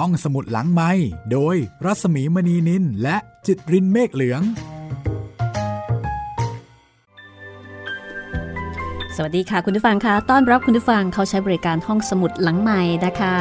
[0.00, 0.90] ห้องสมุดหลังไม้
[1.32, 4.42] โดยรัสมีมณีนินและจิตรินเมฆเหลือง
[9.16, 13.34] สวัสดีค่ะคุณผู้ฟังคะต้อนรับคุณผู้ฟังเขาใช้บริการห้องสมุดหลังใหม่นะคะ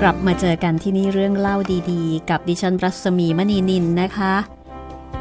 [0.00, 1.56] กลับมาเจอกันที่นี่เรื่องเล่า
[1.90, 4.34] ดีๆ กับดิฉันรัศมีมณีนินนะคะ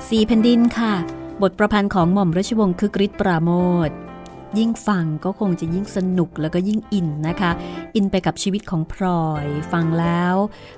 [0.08, 0.94] สีแผ่นดินค่ะ
[1.42, 3.52] บทประพันธ์ของหม่อมราชวงศ์คึกฤทธิ์ปราโม
[3.88, 3.90] ท
[4.58, 7.52] ยิ่งฟังก็คงจะยิ่งสนุกแล้วก็ยิ่งอินนะคะ
[7.96, 10.36] อินไปกับชีวิตของพลอย ฟังแล้ว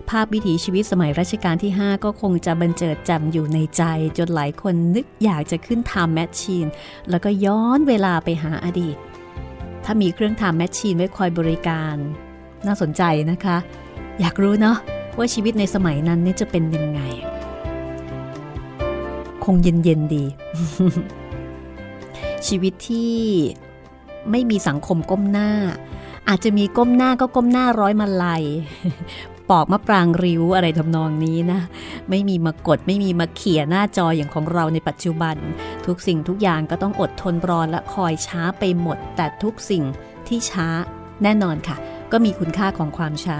[0.09, 3.83] ภาพวิถีชีวิตสมัยรัชกาลที่ 5 ก็คงจะบรรเจิดจ้าอยู่ในใจ
[4.17, 6.65] จนหลายคนนึกอยากจะขึ้น time machine
[7.09, 8.97] แล้วก็ย้อนเวลาไปหาอดีต
[9.85, 11.95] ถ้ามีเครื่อง time machine ไว้คอยบริการ
[12.65, 13.57] น่าสนใจนะคะ
[14.19, 14.77] อยากรู้เนาะ
[15.17, 17.01] ว่าชีวิตในสมัยนั้นนี่จะเป็นยังไง
[19.43, 20.23] คงเย็นๆดี
[22.47, 23.17] ชีวิตที่
[24.31, 25.49] ไม่มีสังคมก้มหน้า
[26.29, 28.43] อาจจะมีก้มหน้าก็ก้มหน้าร้อยมาลัย
[29.49, 31.59] ปอกมะปรางริ้วอะไรทำนองนี้นะ
[32.09, 35.35] ไม่มีมากดไม่มีมาเขี่ยหน้าจออย่างของเราในปัจจุบัน
[35.85, 39.83] ทุกสิ่งทุกอย่างก็ต้องอดทนรอและคอยช้าไปหมด แต่ทุกสิ่ง
[40.27, 40.67] ที่ช้า
[41.23, 41.77] แน่นอนค่ะ
[42.11, 43.39] ก็มีคุณค่าของความช้า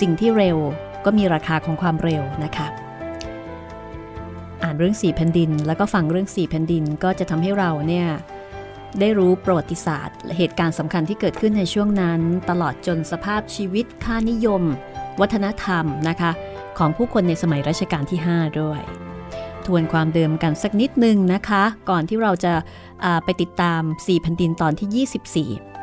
[0.00, 0.58] สิ่งที่เร็ว
[1.04, 2.66] ก็มีราคาของความเร็วนะคะ
[4.78, 8.08] เรื่องสี่แผ่นดิน แล้วก็ฟังเรื่องสี่แผ่นดินก็จะทำให้เราเนี่ย
[9.00, 14.62] ได้รู้ประวัติศาสตร์ เหตุการณ์สำคัญที่เกิดขึ้นในช่วงนั้น ตลอดจนสภาพชีวิตค่านิยม
[15.20, 16.30] วัฒนธรรมนะคะ
[16.78, 18.80] ของผู้คนในสมัยรัชกาลที่ 5 ด้วย
[19.66, 22.52] ทวนความเดิมกันสักนิดนึงนะคะ ก่อนที่เราจะ
[23.24, 25.75] ไปติดตาม4แผ่นดินตอนที่ 24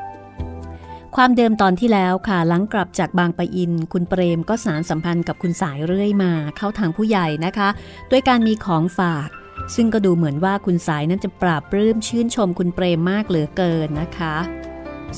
[1.17, 7.69] ความเดิมตอนที่แล้วค่ะ หลังกลับจากบางปะอิน คุณเปรมก็สารสัมพันธ์กับคุณสายเรื่อยมาเข้าทางผู้ใหญ่นะคะ
[8.11, 9.29] ด้วยการมีของฝาก
[9.75, 14.35] ซึ่งก็ดูเหมือนว่าคุณสายนั้นจะปราบปลื้มชื่นชมคุณเปรมมากเหลือเกินนะคะ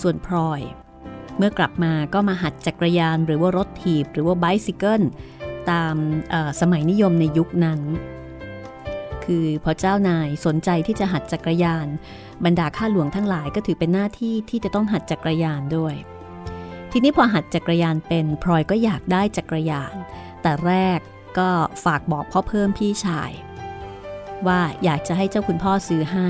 [0.01, 0.61] ส่วนพลอย
[1.37, 5.01] เมื่อกลับมาก็มาหัดจักรยานหรือว่ารถถีบหรือว่าไบซิเคิล
[5.71, 5.95] ตาม
[6.61, 7.79] สมัยนิยมในยุคนั้น
[9.25, 11.87] คือพอเจ้านายสนใจที่จะหัดจักรยาน
[12.45, 15.95] บรรดาข้าหลวงทั้งหลายก็ถือเป็นหน้าที่ที่จะต้องหัดจักรยานด้วย
[16.91, 19.95] ทีนี้พอหัดจักรยานเป็นพลอยก็อยากได้จักรยาน
[20.41, 20.99] แต่แรก
[21.37, 21.49] ก็
[21.83, 23.31] ฝากบอกพ่อเพิ่มพี่ชาย
[24.47, 26.29] ว่าอยากจะให้เจ้าคุณพ่อซื้อให้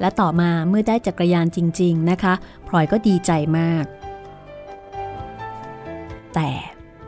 [0.00, 2.34] และต่อมาเมื่อได้จักรยานจริง ๆนะคะ
[2.68, 3.84] พลอยก็ดีใจมาก
[6.34, 6.50] แต่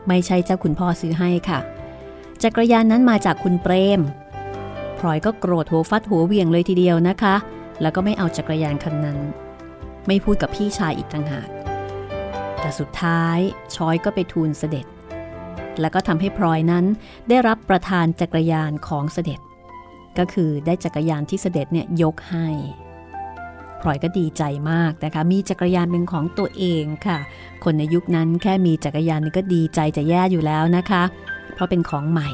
[0.07, 1.59] ไม่ใช่เจ้าคุณพ่อซื้อให้ค่ะ
[2.43, 4.01] จักรยานนั้นมาจากคุณเปรม
[5.05, 7.35] ลอยก็โกรธหัวฟัดหัวเวียงเลยทีเดียวนะคะ
[7.81, 9.19] แล้วก็ไม่เอาจักรยานคันนั้น
[10.07, 11.49] ไม่พูดกับพี่ชายอีกต่างหาก
[12.59, 13.37] แต่สุดท้าย
[13.75, 14.85] ชอยก็ไปทูลเสด็จ
[15.81, 16.85] แล้วก็ทำให้พลอยนั้น
[17.29, 19.39] ได้รับประทานจักรยานของเสด็จ
[20.17, 22.47] ก็คือได้จักรยานที่เสด็จเนี่ยยกให้
[23.81, 27.17] พลอยก็ดีใจมากนะคะ มีจักรยานเป็นของตัวเองค่ะ
[27.63, 31.03] คนในยุคนั้นแค่มีจักรยานนี่ก็ดีใจจะแย่อยู่แล้วนะคะ
[31.53, 32.29] เพราะเป็นของใหม่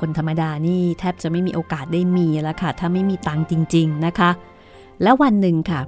[0.00, 4.30] คนธรรมดานี่แทบจะไม่มีโอกาสได้มีแล้วค่ะ ถ้าไม่มีตังจริง ๆนะคะ
[5.02, 5.80] แล้ววันหนึ่งค่ะ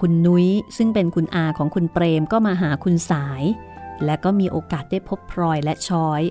[0.00, 0.46] คุณนุ้ย
[0.76, 3.44] ซึ่งเป็นคุณอาของคุณเปรมก็มาหาคุณสาย
[4.04, 6.22] และก็มีโอกาสได้พบพลอยและชอย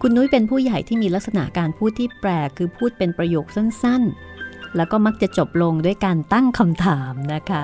[0.00, 7.62] คุณนุ้ยเป็นผู้ใหญ่ที่มีลักษณะการพูดที่แปลกคือพูดเป็นประโยคสั้นๆ แล้วก็มักจะจบลงด้วยการตั้งคำถามนะคะ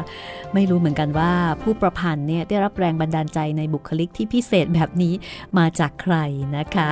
[0.54, 1.32] ไม่รู้เหมือนกันว่า
[1.62, 5.14] ผู้ประพันธ์เนี่ยได้รับแรงบันดาลใจในบุคลิกที่พิเศษแบบนี้
[5.58, 6.16] มาจากใคร
[6.56, 6.88] นะคะ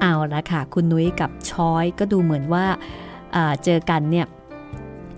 [0.00, 2.66] เอาละค่ะ คุณนุ้ยกับชอยก็ดูเหมือนว่า
[3.64, 4.26] เจอกันเนี่ย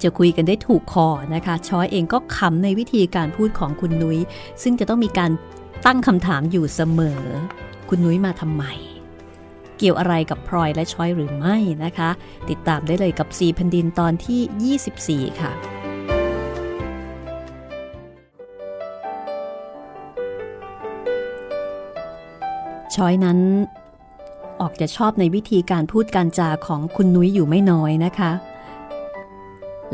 [0.03, 4.19] จะคุยกันได้ถูกคอนะคะชอยเองก็ขำในวิธีการพูดของคุณนุ้ย
[4.63, 5.31] ซึ่งจะต้องมีการ
[5.87, 7.23] ตั้งคำถามอยู่เสมอ
[7.89, 8.65] คุณนุ้ยมาทำไม
[9.79, 12.11] เกี่ยวอะไรกับพลอยและช้อยหรือไม่นะคะ
[12.51, 15.53] ติดตามได้เลยกับสีพันดินตอนที่ 24 ค่ะ
[22.95, 23.39] ช้อยนั้น
[24.61, 28.33] ออกจะชอบในวิธีการพูดการจาของคุณนุ้ยอยู่ไม่น้อยนะคะ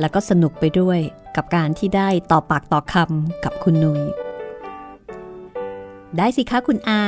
[0.01, 0.99] แล้วก็สนุกไปด้วย
[1.37, 4.03] กับการที่ได้ต่อปากต่อคำกับคุณนุ้ย
[6.17, 7.03] ได้สิคะคุณอา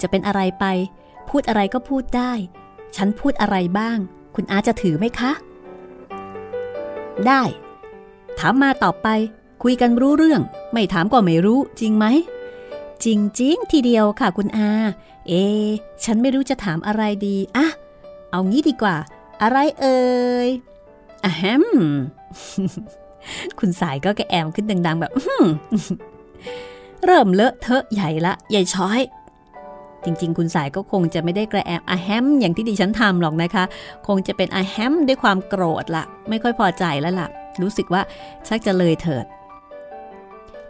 [0.00, 0.64] จะเป็นอะไรไป
[1.28, 2.32] พูดอะไรก็พูดได้
[2.96, 3.98] ฉันพูดอะไรบ้าง
[4.34, 5.32] คุณอาจะถือไหมคะ
[7.26, 7.42] ได้
[8.38, 9.08] ถามมาต่อไป
[9.62, 10.40] คุยกันรู้เรื่อง
[10.72, 12.06] ไม่ถามก็ไม่รู้จริงไหม
[13.04, 14.70] จริงจริงทีเดียวค่ะคุณอา
[15.28, 15.32] เอ
[16.04, 17.66] ฉันไม่รู้จะถามอะไรดีอะ
[18.30, 18.96] เอางี้ดีกว่า
[19.42, 19.98] อะไรเอ่
[20.46, 20.48] ย
[21.24, 21.64] อะแฮม
[23.58, 25.12] คุณสายก็แกแอมขึ้นดัง ๆ แบบ
[27.04, 29.00] เริ่มเลอะเทอะใหญ่ละ ใหญ่ช้อย
[30.04, 33.64] จริง ๆ คุณสายก็คงจะไม่ได้กระแอมอะแฮมอย่างที่ดิฉันทำหรอกนะคะ
[34.06, 37.28] คงจะเป็นอะแฮมด้วยความโกรธละไม่ค่อยพอใจแล้วล่ะ
[37.62, 38.02] รู้สึกว่า
[38.48, 39.24] ชักจะเลยเถิด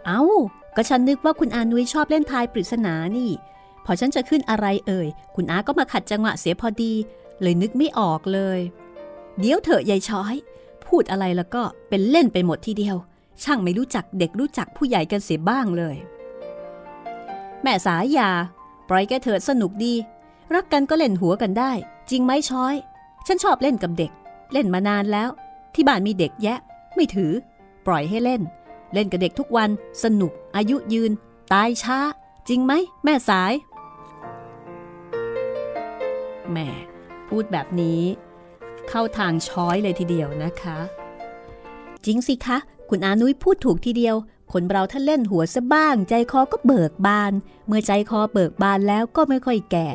[0.05, 0.23] เอา้า
[0.75, 3.29] ก็ฉันนึกว่าคุณอานุยชอบเล่นทายปริศนานี่
[3.89, 6.93] พอฉันจะขึ้นอะไรเอ่ย คุณอาก็มาขัดจังหวะเสียพอดี
[7.41, 8.59] เลยนึกไม่ออกเลย
[9.39, 10.35] เดี๋ยวเถอะยายช้อย
[10.85, 12.95] พูดอะไรแล้วก็เป็นเล่นไปหมดทีเดียว
[13.43, 15.95] ช่างไม่รู้จักเด็กรู้จักผู้ใหญ่กันเสียบ้างเลย
[17.61, 18.29] แม่สายา
[18.89, 19.93] ปล่อยแกเถิดสนุกดี
[20.53, 21.71] รักกันก็เล่นหัวกันได้
[22.09, 22.75] จริงไหมช้อย
[23.27, 24.11] ฉันชอบเล่นกับเด็ก
[24.53, 25.29] เล่นมานานแล้ว
[25.73, 26.59] ที่บ้านมีเด็กแยะ
[26.95, 27.31] ไม่ถือ
[27.85, 28.41] ปล่อยให้เล่น
[28.93, 29.69] เล่นกับเด็กทุกวัน
[30.03, 31.11] สนุก อายุยืน
[31.53, 31.99] ตายช้า
[32.47, 32.73] จริงไหม
[33.03, 33.53] แม่สาย
[36.53, 36.67] แม่
[37.29, 38.01] พูดแบบนี้
[38.89, 40.77] เข้าทางช้อยเลยทีเดียวนะคะ
[42.05, 42.57] จริงสิคะ
[42.89, 44.15] คุณอานุ้ยพูดถูกทีเดียว
[44.53, 47.33] คนเราถ้าเล่นหัวซะบ้าง ใจคอก็เบิกบาน
[47.67, 49.87] เมื่อใจคอเบิกบานแล้วก็ไม่ค่อยแก่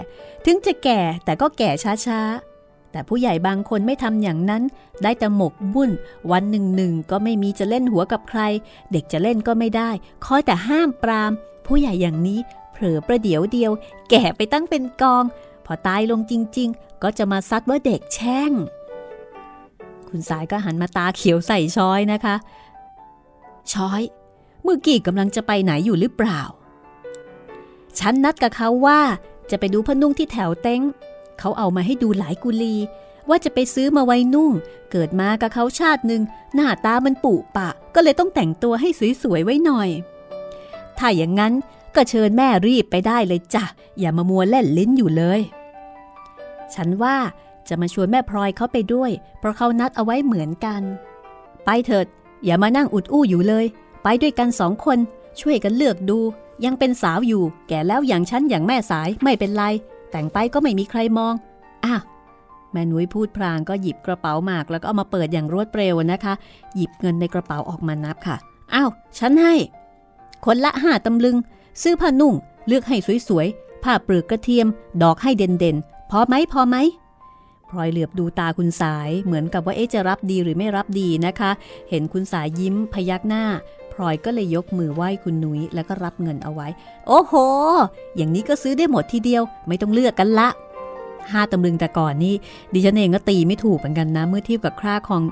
[0.44, 1.70] ถึงจะแก่แต่ก็แก่
[2.06, 4.62] ช้าๆ แต่ผู้ใหญ่บางคนไม่ทำอย่างนั้น
[5.02, 5.90] ได้แต่หมกบุ่น
[6.30, 8.40] วันหนึ่งหนึ่งก็ไม่มีจะเล่นหัวกับใคร
[8.92, 9.90] เด็กจะเล่นก็ไม่ได้
[10.24, 11.32] คอยแต่ห้ามปราม
[11.66, 12.38] ผู้ใหญ่อย่างนี้
[12.72, 13.72] เผลอประเดี๋ยวเดียว
[14.10, 15.24] แก่ไปตั้งเป็นกอง
[15.66, 18.52] พอตายลงจริง ๆ ก็จะมาซัดว่าเด็กแช่ง
[20.08, 22.34] คุณสายก็หันมาตาเขียวใส่ช้อยนะคะ
[23.72, 24.02] ช้อย
[24.62, 26.40] เมื่อกี้กำลังจะไปไหนอยู่หรือเปล่า
[27.98, 29.00] ฉันนัดกับเขาว่า
[29.50, 30.82] จะไปดูพนุ่งที่แถวเต้ง
[31.38, 32.74] เขาเอามาให้ดูหลายกุลี
[33.28, 34.52] ว่าจะไปซื้อมาไว้นุ่ง
[34.90, 36.22] เกิดมากับเขาชาติหนึ่ง
[36.54, 38.88] หน้าตามันปุปะ ก็เลยต้องแต่งตัวให้
[39.22, 39.88] สวยๆไว้หน่อย
[40.98, 41.52] ถ้าอย่างนั้น
[41.94, 43.64] ก็เชิญแม่รีบไปได้เลยจ้ะ
[43.98, 45.40] อย่ามามัวเล่นลิ้นอยู่เลย
[46.74, 47.16] ฉันว่า
[47.68, 50.82] จะมาชวนแม่พลอยเขาไปด้วย เพราะเขานัดเอาไว้เหมือนกัน
[51.64, 52.06] ไปเถิด
[52.44, 53.64] อย่ามานั่งอุดอู้อยู่เลย
[54.02, 54.98] ไปด้วยกันสองคน
[55.40, 56.18] ช่วยกันเลือกดู
[56.64, 59.64] ยังเป็นสาวอยู่ แก่แล้วอย่างฉันอย่างแม่สายไม่เป็นไร
[60.10, 61.34] แต่งไปก็ไม่มีใครมอง
[61.84, 61.94] อะ
[62.72, 66.34] แม่นุ้ยพูดพรางก็หยิบกระเป๋าหมากแล้วก็เอามาเปิดอย่างรวดเร็วนะคะ
[66.74, 68.36] หยิบเงินในกระเป๋าออกมานับค่ะ
[68.74, 69.54] อ้าว ฉันให้
[70.44, 71.36] คนละห้าตำลึง
[71.82, 72.34] ซื้อผ้านุ่ง
[72.66, 72.96] เลือกให้
[73.28, 74.66] สวยๆ ผ้าเปลือกกระเทียม
[75.02, 76.76] ดอกให้เด่นๆ พอไหมพอไหม
[77.70, 81.50] พลอยเหลือบดูตาคุณสายเหมือนกับว่าเอ๊จะรับดีหรือไม่รับดีนะคะ
[81.90, 83.44] เห็นคุณสายยิ้มพยักหน้า
[83.92, 86.68] พลอยก็เลยยกมือไหว้คุณนุ้ยแล้วก็รับเงินเอาไว้
[87.06, 87.34] โอ้โห
[88.16, 90.48] อย่างนี้ก็ซื้อได้หมดทีเดียว ไม่ต้องเลือกกันละ
[91.30, 92.34] ห้าตำลึงแต่ก่อนนี่
[92.72, 95.22] ดิฉันเองก็ตีไม่ถูกเหมือนกันนะ เมื่อเทียบกับค่าของ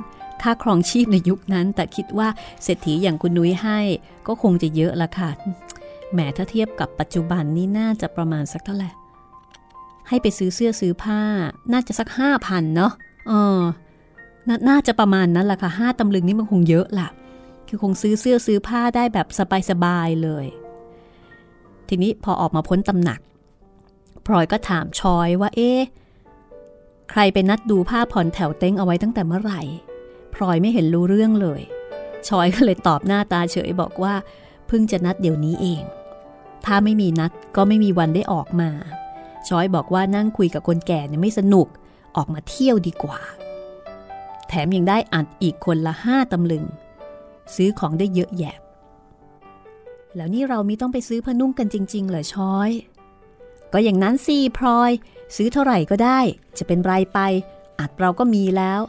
[0.42, 2.28] ค่าครองชีพในยุคนั้น แต่คิดว่า
[2.62, 3.78] เศรษฐีอย่างคุณนุ้ยให้
[4.26, 5.30] ก็คงจะเยอะละค่ะ
[6.12, 8.90] แหมถ้าเทียบกับปัจจุบันนี่น่าจะประมาณสักเท่าไหร่
[10.08, 11.20] ให้ไปซื้อเสื้อซื้อผ้า
[11.72, 12.92] น่าจะสักห้าพันเนาะ
[13.28, 13.60] เออ
[14.48, 17.08] นน่าจะประมาณนั้นแหละค่ะห้าตำลึงนี่มันคงเยอะล่ะ
[17.68, 19.26] คือคงซื้อเสื้อซื้อผ้าได้แบบ
[19.70, 20.46] สบายๆเลย
[21.88, 23.20] ทีนี้พอออกมาพ้นตำหนัก
[24.26, 25.80] พลอยก็ถามชอยว่าเอ๊ะ
[27.10, 29.62] ใครไปนัดดูผ้าผ่อนแถวเต้งเอาไว้ตั้งแต่เมื่อไหร่
[30.34, 31.60] พลอยไม่เห็นรู้เรื่องเลย
[32.28, 34.14] ชอยก็เลยตอบหน้าตาเฉยบอกว่า
[34.66, 35.82] เพิ่งจะนัดเดี๋ยวนี้เอง
[36.66, 38.70] ถ้าไม่มีนัดก็ไม่มีวันได้ออกมา
[39.48, 41.66] ช้อยบอกว่านั่งคุยกับคนแก่เนี่ยไม่สนุก
[42.16, 43.20] ออกมาเที่ยวดีกว่า
[44.48, 46.64] แถมยังได้อัดอีกคนละห้าตำลึง
[47.54, 48.56] ซื้อของได้เยอะแยะ
[50.16, 52.70] แล้วนี่เรามีต้องไปซื้อพนุ่งกันจริง ๆ เหรอช้อย
[53.72, 54.90] ก็อย่างนั้นสิพลอย
[55.36, 56.20] ซื้อเท่าไหร่ก็ได้
[56.58, 57.18] จะเป็นไรไป
[57.80, 58.80] อัดเราก็มีแล้ว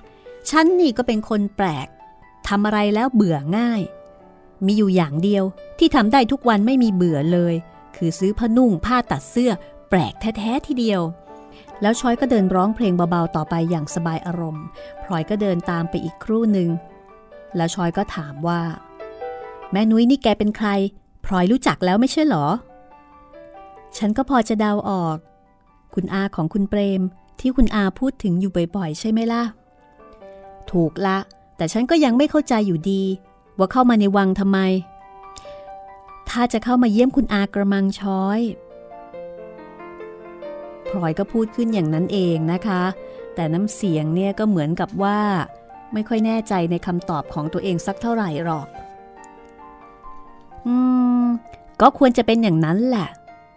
[0.49, 1.87] ฉันนี่ก็เป็นคนแปลก
[2.47, 3.81] ทำอะไรแล้วเบื่อง่าย
[4.65, 5.43] มีอยู่อย่างเดียว
[5.79, 7.53] ที่ทำได้ทุกวันไม่มีเบื่อเลย
[7.95, 9.51] คือซื้อผ้านุ่งผ้าตัดเสื้อ
[9.89, 11.01] แปลกแท้ๆทีเดียว
[11.81, 14.65] แล้วช้อยก็เดินร้องเพลงเบาๆต่อไปอย่างสบายอารมณ์
[15.03, 16.69] พลอยก็เดินตามไปอีกครู่หนึ่ง
[17.55, 18.61] แล้วช้อยก็ถามว่า
[19.71, 20.69] แม่นุ้ยนี่แกเป็นใคร
[21.25, 22.45] พลอยรู้จักแล้วไม่ใช่หรอ
[23.97, 25.17] ฉันก็พอจะเดาออก
[25.93, 27.01] คุณอาของคุณเปรม
[27.39, 29.43] ที่คุณอาพูดถึงอยู่บ่อยๆ ใช่ไหมล่ะ
[30.71, 31.17] ถูกละ
[31.57, 33.03] แต่ฉันก็ยังไม่เข้าใจอยู่ดี
[33.61, 34.59] ว่าเข้ามาในวังทำไม
[36.29, 38.39] ถ้าจะเข้ามาเยี่ยมคุณอากระมังช้อย
[40.87, 42.83] พลอยก็พูดขึ้นอย่างนั้นเองนะคะ
[43.35, 45.19] แต่น้ำเสียงเนี่ยก็เหมือนกับว่า
[45.93, 48.67] ไม่ค่อยแน่ใจในคำตอบของตัวเองสักเท่าไหร่หรอก
[50.67, 50.75] อื
[51.23, 51.25] ม
[51.81, 53.09] ก็ควรจะเป็นอย่างนั้นแหละ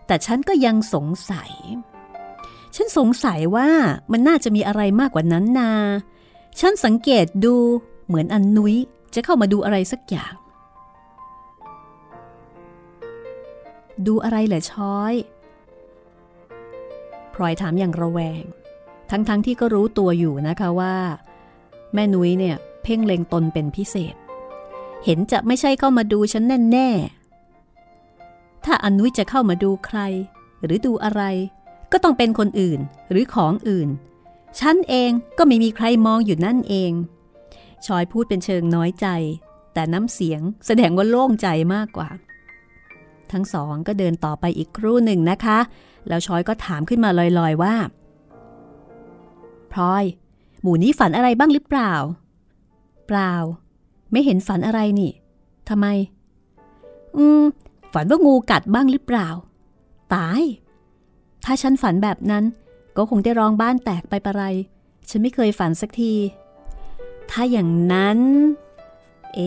[0.07, 1.51] แต่ฉันก็ยังสงสัย
[2.75, 3.69] ฉันสงสัยว่า
[4.13, 5.73] มันน่าจะมีอะไรมากกว่านั้นนา
[6.61, 7.55] ฉันสังเกตดู
[8.07, 8.77] เหมือนอันนุ้ย
[9.15, 10.35] จะเข้ามาดูอะไรสักอย่าง
[14.07, 15.15] ดูอะไรเหรอช้อย
[17.35, 18.43] พลอยถามอย่างระแวง
[19.11, 20.97] ทั้งๆทที่ก็รู้ตัวอยู่นะคะว่า
[21.95, 24.15] แม่นุ้ยเนี่ย เพ่งเล็งตนเป็นพิเศษ
[25.05, 29.99] เห็นจะไม่ใช่เข้ามาดูฉันแน่ๆถ้าอนุ้ยจะเข้ามาดูใคร
[30.65, 31.23] หรือดูอะไร
[31.93, 32.81] ก็ต้องเป็นคนอื่น
[33.11, 33.89] หรือของอื่น
[34.61, 36.93] ฉันเองก็ไม่มีใครมองอยู่นั่นเอง
[37.87, 39.07] ชอยพูดเป็นเชิงน้อยใจ
[39.75, 42.09] แต่น้ำเสียงแสดงว่าโล่งใจมากกว่า
[43.33, 45.59] ทั้งสองก็เดินต่อไปอีกครู่หนึ่งนะคะ
[46.09, 47.75] แล้วชอยก็ถามขึ้นมาลอยๆว่า
[49.73, 50.05] พลอย
[50.63, 51.93] หมูนี้ฝันอะไรบ้างหรือเปล่า
[53.07, 53.33] เปล่า
[54.11, 55.13] ไม่เห็นฝันอะไรนี่
[55.69, 55.87] ทำไม
[57.17, 57.43] อืม
[57.93, 59.29] ฝันว่างูกัดบ้างหรือเปล่า
[60.15, 60.43] ตาย
[61.45, 62.45] ถ้าฉันฝันแบบนั้น
[62.97, 64.43] ก็คงได้ร้องบ้านแตกไปประไร
[65.09, 66.13] ฉันไม่เคยฝันสักที
[67.37, 68.19] ถ้าอย่างนั้น
[69.35, 69.41] เอ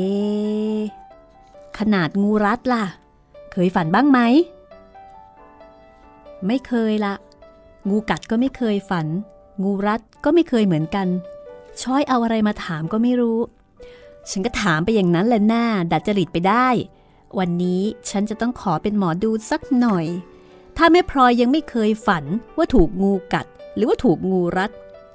[1.78, 2.86] ขนาดงูรัดล่ะ
[3.52, 4.20] เคยฝันบ้างไหม
[6.48, 7.14] ไม่เคยละ
[7.90, 9.08] งูกัดก็ไม่เคยฝัน
[9.64, 11.08] งูรัดก็ไม่เคยเหมือนกัน
[11.82, 13.40] ช้อยเอาอะไรมาถามก็ไม่รู้
[14.30, 16.68] ฉันก็ถามไปอย่างนั้นแหละหน้า ดัดจริตไปได้
[17.40, 20.06] วันนี้ฉันจะต้องขอเป็นหมอดูสักหน่อย
[20.78, 22.26] ถ้าแม่พลอยยังไม่เคยฝัน
[22.58, 24.72] ว่าถูกงูกัด หรือว่าถูกงูรัด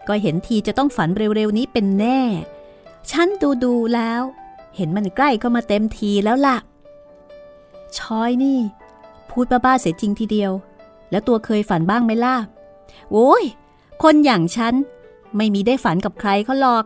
[0.09, 2.21] ก็เห็นทีจะต้องฝันเร็วๆนี้เป็นแน่
[3.11, 4.23] ฉันดูดูแล้ว
[4.77, 6.57] เห็นมันใกล้เข้ามาเต็มทีแล้วล่ะ
[7.99, 8.59] ชอยนี่
[9.31, 10.53] พูดบ้าๆเสียจริงทีเดียว
[11.11, 12.37] แล้วตัวเคยฝันบ้างไหมล่ะ
[13.13, 13.45] โอ้ย
[14.03, 14.75] คนอย่างฉัน
[15.37, 16.85] ไม่มีได้ฝันกับใครเขาหรอก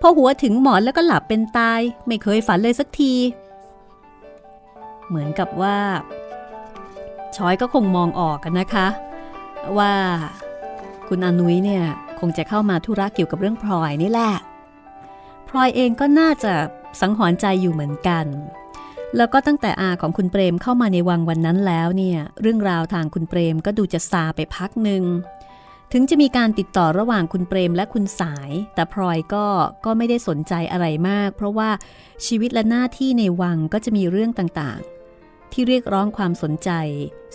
[0.00, 3.14] พอหัวถึงหมอนแล้วก็หลับเป็นตาย ไม่เคยฝันเลยสักที
[5.08, 5.78] เหมือนกับว่า
[7.36, 8.86] ชอยก็คงมองออกกันนะคะ
[9.78, 9.94] ว่า
[11.08, 11.84] คุณอนุ้ยเนี่ย
[12.18, 14.32] คงจะเข้ามาธุระเกี่ยวกับเรื่องพลอยนี่แหละ
[15.56, 16.52] ลอยเองก็น่าจะ
[17.00, 18.26] สังหรณ์ใจอยู่เหมือนกัน
[19.16, 25.04] แล้วก็ตั้งแต่อาของคุณเปรมเข้ามาในวังวันนั้นแล้วเนี่ยเรื่องราวทางคุณเปรมก็ดูจะซาไปพักหนึ่ง
[25.92, 29.46] ถึงจะมีการติดต่อระหว่างคุณเปรมและคุณสาย แต่พลอยก็
[29.84, 31.70] ก็ไม่ได้สนใจอะไรมาก เพราะว่า
[32.26, 36.70] ชีวิตและหน้าที่ในวังก็จะมีเรื่องต่างๆ ที่เรียกร้องความสนใจ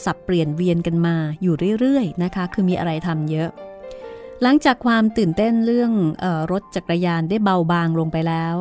[0.03, 3.49] สับเปลี่ยนเวียนกันมาอยู่เรื่อยๆนะคะ คือมีอะไรทำเยอะ
[4.43, 5.91] หลังจากความตื่นเต้นเรื่อง
[6.23, 8.55] ออรถจักรยานได้เบาบางลงไปแล้ว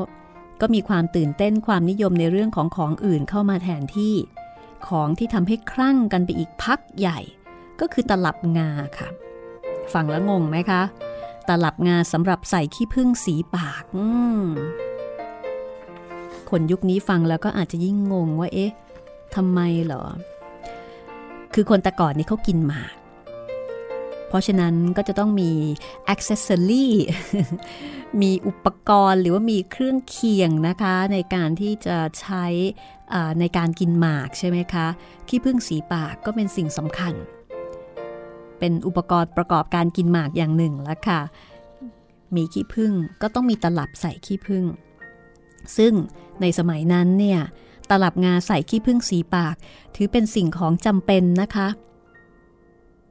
[0.61, 4.15] ก็มีความตื่นเต้นความนิยมในเรื่องของของอื่นเข้ามาแทนที่
[4.89, 7.19] ของที่ทำให้คลั่งกันไปอีกพักใหญ่
[7.81, 9.09] ก็คือตลับงาค่ะ
[9.93, 10.83] ฟังแล้วงงไหมคะ
[11.49, 13.85] ตลับงาสำหรับใส่ขี้ผึ้งสีปาก
[16.51, 18.73] คนยุคนี้ฟังแล้วก็อาจจะยิ่งงงว่าเอ๊ะ
[19.35, 20.03] ทำไมเหรอ
[21.55, 22.95] คือคนแต่ก่อนนี่เขากินหมาก
[24.29, 25.53] เพราะฉะนั้นก็จะต้องมี
[26.09, 26.95] อ็อกเซสซอรี่
[28.23, 32.45] มีอุปกรณ์หรือว่ามีเครื่องเคียงนะคะ ในการที่จะใช้
[33.41, 34.87] ในการกินหมากใช่ไหมคะ
[35.29, 37.15] ขี้ผึ้งสีปากก็เป็นสิ่งสำคัญ
[38.59, 41.21] เป็นอุปกรณ์ประกอบการกินหมากอย่างหนึ่งแล้วค่ะ
[42.37, 42.93] มีขี้ผึ้ง
[43.23, 44.65] ก็ต้องมีตลับใส่ขี้ผึ้ง
[45.77, 45.93] ซึ่ง
[46.41, 47.41] ในสมัยนั้นเนี่ย
[47.91, 49.55] ตลับงาใส่ขี้ผึ้งสีปาก
[49.97, 51.69] ถือเป็นสิ่งของจำเป็นนะคะ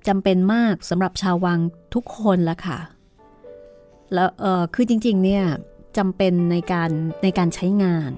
[0.08, 1.60] จำเป็นมากสำหรับชาววัง
[1.94, 2.80] ทุกคนละค่ะ
[4.14, 5.44] แล้วเออคือจริง ๆ เนี่ย
[5.98, 6.90] จำเป็นในการ
[7.24, 8.12] ในการใช้งาน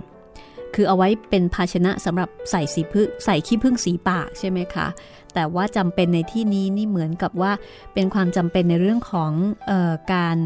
[0.75, 4.87] คือเอาไว้เป็นภาชนะสำหรับใส่สีพึ่งใส่ขี้ผึ้งสีปากใช่ไหมคะ
[5.33, 7.51] แต่ว่าจำเป็นในที่นี้นี่เหมือนกับว่า
[7.93, 9.31] เป็นความจำเป็นในเรื่องของ
[9.69, 10.37] ออการ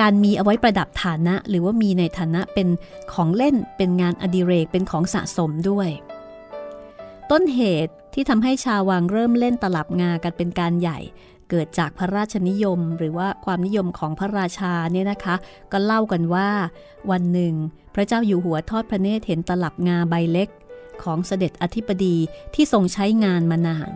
[0.00, 2.68] การมีเอาไว้ประดับฐานะ หรือว่ามีในฐานะเป็น
[3.12, 5.88] ของเล่นเป็นงานอดิเรกเป็นของสะสมด้วย
[7.34, 10.98] ต้นเหตุที่ทำให้ชาววังเริ่มเล่นตลับงากันเป็นการใหญ่
[11.50, 15.34] เกิดจากพระราชนิยม หรือว่าความนิยมของพระราชาเนี่ยนะคะ
[15.72, 16.48] ก็เล่ากันว่า
[17.10, 17.54] วันหนึ่ง
[17.94, 20.48] พระเจ้าอยู่หัวทอดพระเนตรเห็นตลับงาใบเล็ก
[21.02, 22.16] ของเสด็จอธิบดี
[22.54, 23.90] ที่ทรงใช้งานมานาน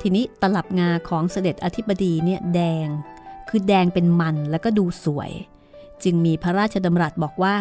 [0.00, 2.88] ทีนี้ตลับงาของเสด็จอธิบดีเนี่ยแดง
[3.48, 5.30] คือแดงเป็นมันแล้วก็ดูสวย
[6.02, 7.56] จึงมีพระราชดำรัสบอกว่า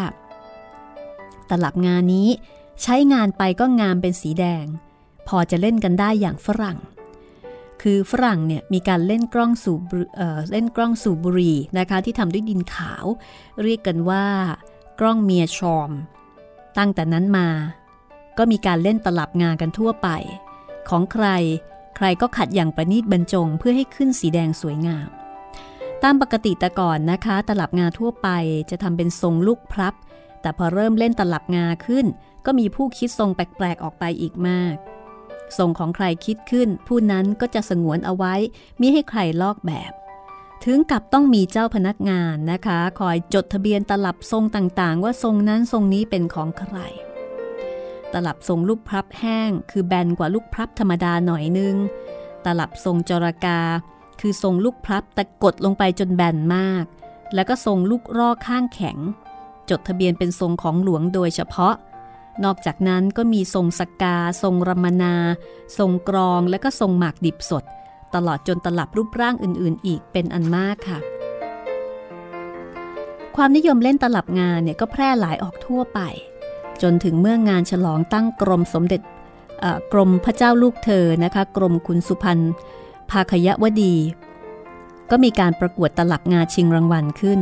[1.50, 2.30] ตลับงานี้
[2.84, 4.66] ใช้งานไปก็งามเป็นสีแดง
[5.28, 6.80] พอจะเล่นกันได้อย่างฝรั่ง
[7.82, 9.82] คือฝรั่งเนี่ยมีการเล่นกล้องสูบ
[10.18, 13.06] เเล่นกล้องสูบบุรีนะคะที่ทำด้วยดินขาว
[13.64, 14.26] เรียกกันว่า
[15.00, 15.92] กล้องเมียชอม
[16.78, 17.48] ตั้งแต่นั้นมา
[18.38, 20.10] ก็มีการเล่นตลับงากันทั่วไป
[20.90, 21.28] ของใคร
[21.96, 25.10] ใครก็ขัดอย่างประณีตบรรจงเพื่อให้ขึ้นสีแดงสวยงาม
[26.04, 28.30] ตามปกติแต่ก่อนนะคะ ตลับงาทั่วไป
[28.70, 29.94] จะทำเป็นทรงลูกพลับ
[30.41, 32.06] แต่พอเริ่มเล่นตลับงาขึ้น
[32.46, 34.75] ก็มีผู้คิดทรงแปลกๆออกไปอีกมาก
[35.58, 38.34] ทรงของใครคิดขึ้น ผู้นั้นก็จะสงวนเอาไว้
[38.79, 39.91] มิให้ใครลอกแบบ
[40.65, 46.77] ถึงกับต้องมีเจ้าพนักงานนะคะ คอยจดทะเบียนตลับทรงต่างๆ ว่าทรงนั้นทรงนี้เป็นของใคร
[48.13, 51.75] ตลับทรงลูกพลับแห้ง คือแบนกว่าลูกพลับธรรมดาหน่อยนึง
[52.46, 53.60] ตลับทรงจรากา
[54.22, 56.84] คือทรงลูกพลับแต่กดลงไปจนแบนมาก
[57.36, 58.98] แล้วก็ทรงลูกรอกข้างแข็ง
[59.70, 61.76] จดทะเบียนเป็นทรงของหลวงโดยเฉพาะ
[62.44, 65.16] นอกจากนั้นก็มีทรงสกกา ทรงรมนา
[65.78, 67.64] ทรงกรองและก็ทรงหมากดิบสด
[68.16, 71.00] ตลอดจนตลับรูปร่างอื่นๆ อีกเป็นอันมากค่ะ
[73.36, 76.00] ความนิยมเล่นตลับงานเนี่ยก็แพร่หลายออกทั่วไป
[76.82, 79.02] จนถึงเมื่องานฉลองตั้งกรมสมเด็จ
[79.94, 82.40] กรมพระเจ้าลูกเธอนะคะ กรมคุณสุพรรณ
[83.12, 83.96] ภาคยวดี
[85.12, 87.40] ก็มีการประกวดตลับงาชิงรางวัลขึ้น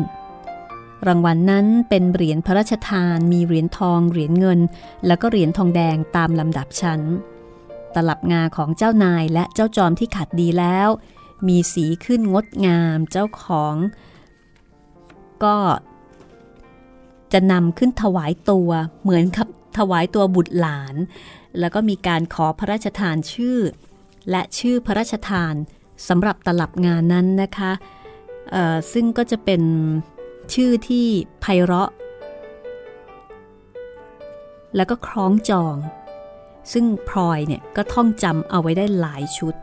[1.08, 4.60] รางวัลนนั้นเป็นเหรียญพระราชทาน มีเหรียญทอง เหรียญเงิน
[5.08, 7.02] แล้วก็เหรียญทองแดงตามลำดับชั้น
[7.96, 10.90] ตลับงาของเจ้านายและเจ้าจอมที่ขัดดีแล้ว
[11.48, 13.76] มีสีขึ้นงดงาม เจ้าของ
[15.44, 15.58] ก็
[17.34, 18.70] จะนำขึ้นถวายตัว
[19.04, 19.48] เหมือนกับ
[19.78, 20.96] ถวายตัวบุตรหลาน
[21.60, 23.58] แล้วก็มีการขอพระราชทานชื่อ
[24.30, 25.54] และชื่อพระราชทาน
[26.08, 27.72] สำหรับตลับงานนั้นนะคะ
[28.94, 29.62] ซึ่งก็จะเป็น
[30.54, 31.08] ชื่อที่
[31.42, 31.90] ไพเราะ
[34.76, 35.76] แล้วก็คล้องจอง
[36.74, 39.56] ซึ่งพลอยเนี่ยก็ท่องจำเอาไว้ได้หลายชุด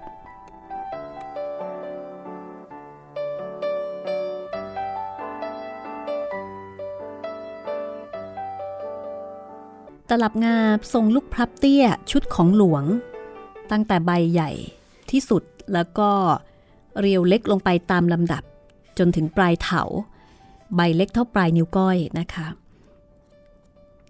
[10.09, 10.59] ตลับงา
[10.93, 12.85] ทรงลูกพรับเตี้ยชุดของหลวง
[13.71, 14.51] ตั้งแต่ใบใหญ่
[15.11, 16.11] ที่สุดแล้วก็
[17.01, 18.43] เรียวเล็กลงไปตามลำดับ
[18.99, 19.83] จนถึงปลายเถา
[20.77, 22.47] ใบเล็กเท่าปลายนิ้วก้อยนะคะ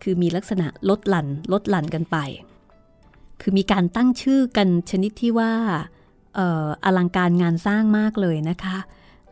[0.03, 2.17] คือมีลักษณะลดหลั่นลดหลั่นกันไป
[3.41, 5.53] คือมีการตั้งชื่อกันชนิดที่ว่า
[6.39, 6.41] อ
[6.85, 8.79] อลังการงานสร้างมากเลยนะคะ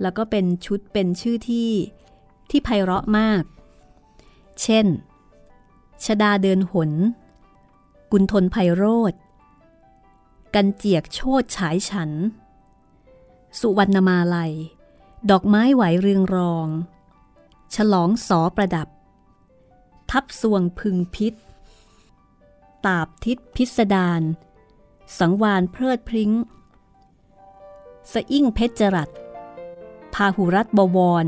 [0.02, 1.70] แล้วก็เป็นชุดเป็นชื่อที่
[2.50, 3.42] ที่ไพเราะมาก
[4.62, 4.86] เช่น
[6.04, 6.90] ชดาเดินหน
[8.12, 9.14] กุนทนไพโรธ
[10.54, 12.10] กันเจียกโชดฉายฉัน
[13.58, 14.52] สุวรรณมาลัย
[15.30, 16.68] ดอกไม้ไหวเรืองรอง
[17.74, 18.88] ฉลองสอประดับ
[20.10, 21.34] ทับสวงพึงพิษ
[22.86, 24.22] ตาบทิศพิสดาร
[25.18, 26.32] สังวานเพลิดพริ้ง
[28.12, 29.08] สะอิ่งเพชรจรัส
[30.14, 31.26] พาหุรัตบวร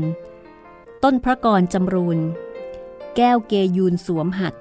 [1.03, 2.19] ต้นพระกรจำรูน
[3.15, 4.55] แก้วเกยูนสวมหัด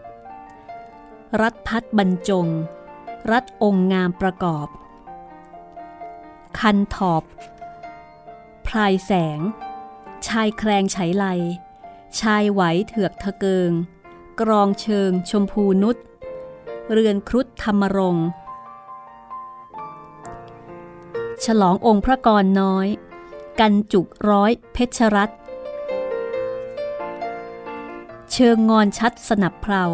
[1.40, 2.46] รัดพัดบรรจง
[3.30, 4.68] รัดองค์งามประกอบ
[6.58, 7.22] คันถอบ
[8.66, 9.40] พลายแสง
[10.26, 11.24] ชายแครงไฉไล
[12.20, 13.70] ชายไหวเถือกทะเกิง
[14.40, 15.96] กรองเชิงชมพูนุษ
[16.92, 18.16] เรือนครุฑธรรมรง
[21.44, 22.86] ฉลององค์พระกรน้อย
[23.60, 25.30] กันจุกร้อยเพชรรัต
[28.32, 29.84] เชิงงอนชัดสนับเพลา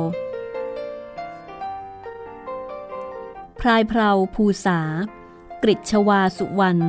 [3.61, 4.81] พรายเพราภูษา
[5.63, 6.83] กริชวาสุวรรณ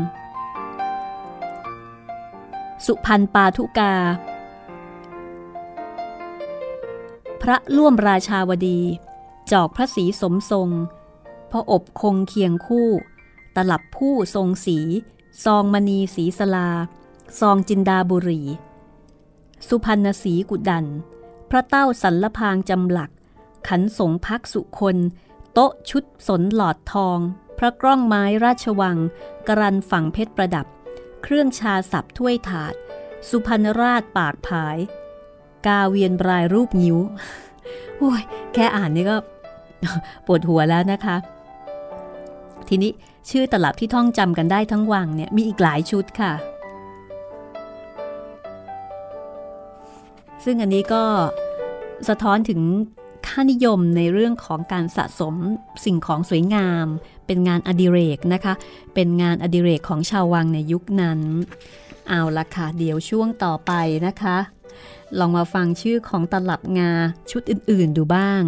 [2.85, 3.93] สุพันปาทุกา
[7.41, 8.79] พระล่วมราชาวดี
[9.51, 10.69] จอกพระศรีสมทรง
[11.51, 12.89] พระอบคงเคียงคู่
[13.55, 14.77] ตลับผู้ทรงสี
[15.43, 16.69] ซองมณีสีสลา
[17.39, 18.41] ซองจินดาบุรี
[19.67, 20.85] สุพันสีกุดัน
[21.49, 23.11] พระเต้าสันละพางจำหลัก
[23.67, 24.97] ขันสงพักสุคน
[25.53, 27.19] โต๊ะชุดสนหลอดทอง
[27.57, 28.97] พระกล้องไม้ราชวัง
[29.47, 30.65] กรันฝั่งเพชรประดับ
[31.23, 32.73] เครื่องชาสับถ้วยถาด
[33.27, 34.77] สุพรรณราชปากผาย
[35.65, 36.97] กาเวียนบรายรูปนิ้ว
[37.97, 38.21] โอ้ย
[38.53, 39.15] แค่อ่านนี่ก็
[40.25, 41.15] ปวดหัวแล้วนะคะ
[42.67, 42.91] ทีนี้
[43.29, 46.33] ชื่อตลับที่ท่องจำกันได้ทั้งวังเนี่ยมีอีกหลายชุดค่ะ
[50.43, 51.03] ซึ่งอันนี้ก็
[52.09, 52.61] สะท้อนถึง
[53.27, 55.35] ค่านิยมในเรื่องของการสะสม
[55.85, 56.85] สิ่งของสวยงาม
[57.25, 58.53] เป็นงานอดิเรกนะคะ
[58.93, 61.19] เป็นงานอดิเรกของชาววังในยุคนั้น
[62.09, 63.71] เอาละค่ะ เดี๋ยวช่วงต่อไป
[64.07, 64.37] นะคะ
[65.19, 66.91] ลองมาฟังชื่อของตลับงา
[67.31, 68.41] ชุดอื่นๆดูบ้าง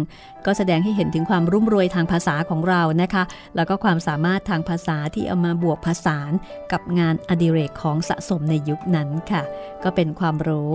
[0.46, 3.22] ก็แสดงให้เห็นถึงความรุ่มรวยทางภาษาของเรานะคะ
[3.56, 6.32] แล้วก็ความสามารถทางภาษาที่เอามาบวกผสาน
[6.72, 9.42] กับงานอดิเรกของสะสมในยุคนั้นค่ะ
[9.82, 10.70] ก็เป็นความรู้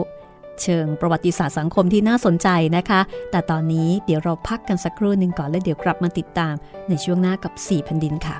[0.64, 6.54] เชิงประวัติศาสตร์สังคมที่น่าสนใจนะคะ แต่ตอนนี้เดี๋ยวเราพักกันสักครู่หนึ่งก่อนแล้วเดี๋ยวกลับมาติดตาม
[6.90, 8.38] ในช่วงหน้ากับ4แผ่นดินค่ะ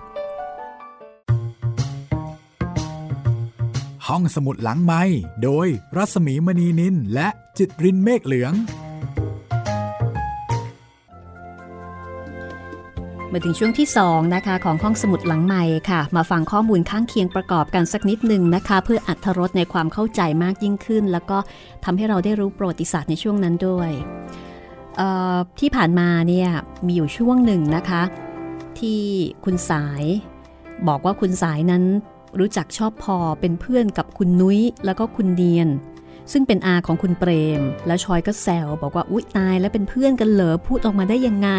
[4.12, 5.02] ห้องสมุดหลังไม้
[5.44, 5.68] โดย
[5.98, 8.54] รัสมีมณีนินและจิตรินเมฆเหลือง
[13.32, 21.38] มาถึงช่วงที่ 2 นะคะ ของห้องสมุดหลังใหม่ค่ะ มาฟังข้อมูลข้างเคียงประกอบกันสักนิดหนึ่งนะคะ เพื่ออัธรสในความเข้าใจมากยิ่งขึ้น แล้วก็
[21.84, 23.92] ทำให้เราได้รู้ประวัติศาสตร์ในช่วงนั้นด้วย
[25.60, 26.50] ที่ผ่านมาเนี่ย
[26.86, 28.02] มีอยู่ช่วงหนึ่งนะคะ
[28.80, 29.02] ที่
[29.46, 30.04] คุณสาย
[30.88, 31.84] บอกว่าคุณสายนั้น
[32.40, 35.70] รู้จักชอบพอเป็นเพื่อนกับคุณนุ้ยแล้วก็คุณเดียน
[36.32, 41.50] ซึ่งเป็นอาของคุณเปรม แล้วชอยก็แซวบอกว่าอุ๊ยตายแล้วเป็นเพื่อนกันเหรอพูดออกมาได้ยังไง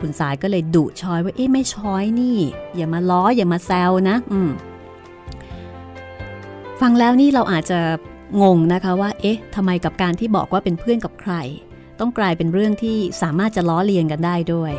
[0.00, 2.38] คุณสายก็เลยดุชอยว่าเอ๊ะไม่ชอยนี่
[2.76, 4.50] อย่ามาล้ออย่ามาแซวนะ อืม
[6.80, 7.78] ฟังแล้วนี่เราอาจจะ
[8.42, 11.34] งงนะคะว่า เอ๊ะทำไมกับการที่บอกว่าเป็นเพื่อนกับใคร
[12.00, 14.72] ต้องกลายเป็นเรื่องที่สามารถจะล้อเลียนกันได้ด้วย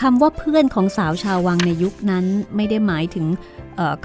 [0.00, 2.24] คำว่าเพื่อนของสาวชาววังในยุคนั้น
[2.56, 3.26] ไม่ได้หมายถึง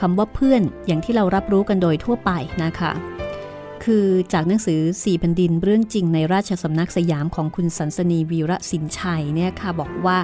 [0.01, 2.31] คำว่าเพื่อนอย่างที่เรารับรู้กันโดยทั่วไป
[2.63, 2.91] นะคะ
[3.83, 10.17] คือจากหนังสือสี่พันดินเรื่องจริงในราชสำนักสยามของคุณสันสนีวีระสินชัยเนี่ยค่ะบอกว่า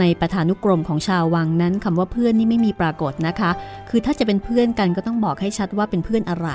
[0.00, 3.50] ในประธานุกรมของชาววังนั้นคำว่าเพื่อนนี่ไม่มีปรากฏนะคะ
[3.90, 6.48] คือถ้าจะเป็นเพื่อนกันก็ต้องบอกให้ชัดว่าเป็นเพื่อนอะไร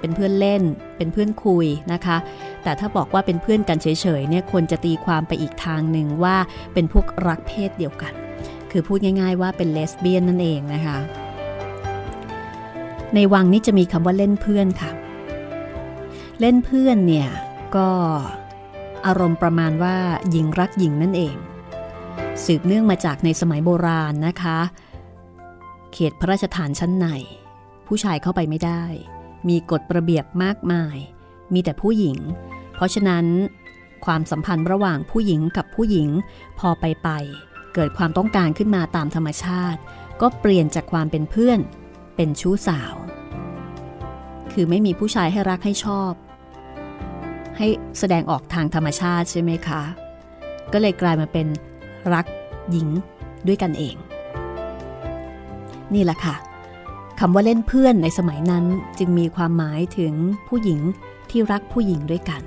[0.00, 0.62] เป็นเพื่อนเล่น
[0.96, 2.16] เป็นเพื่อนคุยนะคะ
[2.62, 3.86] แต่ถ้าบอกว่าเป็นเพื่อนกันเฉ
[4.20, 6.36] ยๆเนี่ยคนจะตีความไปอีกทางหนึ่งว่า
[6.74, 8.12] เป็นพวกรักเพศเดียวกัน
[8.70, 10.98] คือพูดง่าย ๆ ว่าเป็นเลสเบี้ยนนั่นเองนะคะ
[13.14, 14.90] ในวังนี้จะมีคำว่าเล่นเพื่อนค่ะ
[16.40, 17.28] เล่นเพื่อนเนี่ย
[17.76, 17.88] ก็
[19.06, 19.96] อารมณ์ประมาณว่า
[20.30, 21.36] หญิงรักหญิงนั่นเอง
[22.44, 24.58] สืบเนื่องมาจากในสมัยโบราณนะคะ
[25.92, 27.06] เขตพระราชฐานชั้นใน
[27.86, 28.84] ผู้ชายเข้าไปไม่ได้
[29.48, 30.96] มีกฎระเบียบมากมาย
[31.54, 32.18] มีแต่ผู้หญิง
[32.74, 33.26] เพราะฉะนั้น
[34.04, 36.08] ความสัมพันธ์ระหว่างผู้หญิงกับผู้หญิง
[36.58, 37.08] พอไปไป
[37.74, 39.80] เกิดความต้องการขึ้นมาตามธรรมชาติ
[40.20, 41.60] ก็เปลี่ยนจากความเป็นเพื่อน
[42.16, 42.94] เป็นชู้สาว
[44.52, 46.12] คือไม่มีผู้ชายให้รักให้ชอบ
[47.58, 47.66] ให้
[47.98, 49.82] แสดงออกทางธรรมชาติใช่ไหมคะ
[50.72, 51.46] ก็เลยกลายมาเป็น
[52.14, 52.26] รัก
[52.70, 52.88] หญิง
[53.46, 53.96] ด้วยกันเอง
[55.94, 56.34] นี่แหละค่ะ
[57.20, 58.64] คำว่าเล่นเพื่อนในสมัยนั้น
[58.98, 60.14] จึงมีความหมายถึง
[60.48, 60.80] ผู้หญิง
[61.30, 62.42] ที่รักผู้หญิงด้วยกัน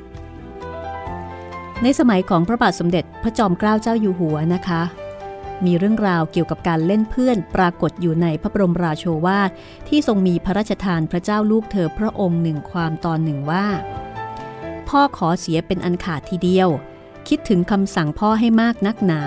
[1.83, 4.81] ในสมัยของพระบาทสมเด็จพระจอมเกล้าเจ้าอยู่หัวนะคะ
[5.65, 9.49] มีเรื่องราวเกี่ยวกับการเล่นเพื่อนปรากฏอยู่ในพระบรมราโชวาท
[9.87, 13.67] ที่ทรงมีพระราชทานพระเจ้าลูกเธอพระองค์หนึ่งความตอนหนึ่งว่า
[14.87, 16.69] พ่อขอเสียเป็นอันขาดทีเดียว
[17.27, 19.21] คิดถึงคำสั่งพ่อให้มากนักหนา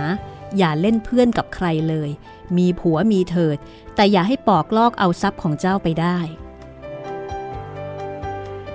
[0.59, 2.11] อย่าเล่นเพื่อนกับใครเลย
[2.57, 3.57] มีผัวมีเถิด
[3.95, 6.19] แต่อย่าให้ปอกลอกเอาทรัพย์ของเจ้าไปได้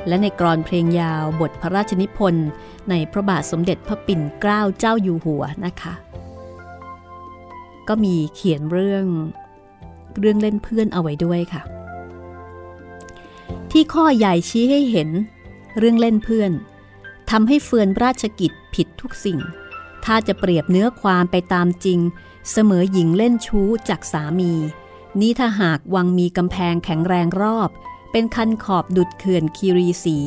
[0.07, 2.47] และในกรอนเพลงยาวบทพระราชนิพนธ์
[2.89, 5.93] ในพระบาทสมเด็จพระปิ่นเกล้าเจ้าอยู่หัวนะคะ
[7.87, 9.05] ก็มีเขียนเรื่อง
[10.19, 11.61] เรื่องเล่นเพื่อนเอาไว้ด้วยค่ะ
[13.71, 15.09] ที่ข้อใหญ่ชี้ให้เห็น
[15.77, 16.51] เรื่องเล่นเพื่อน
[17.29, 19.39] ทำให้เฟือนราชกิจผิดทุกสิ่ง
[20.05, 21.99] ถ้าจะเปรียบเนื้อความไปตามจริง
[22.51, 24.53] เสมอหญิงเล่นชู้จากสามี
[25.19, 27.69] นี้ถ้าหากวังมีกำแพงแข็งแรงรอบ
[28.11, 30.17] เป็นคันขอบดุดเขื่อนคีรีสี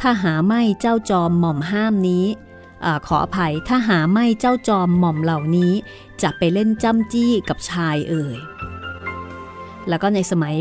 [0.00, 2.24] ถ้าหาไม่เจ้าจอมหม่อมห้ามนี้
[2.84, 5.72] อขออภัยถ้าหาไม่เจ้าจอมหม่อมเหล่านี้
[6.22, 8.38] จะไปเล่นจ้ำจี้กับชายเอ่ย
[9.88, 10.54] แล้วก็ในสมัย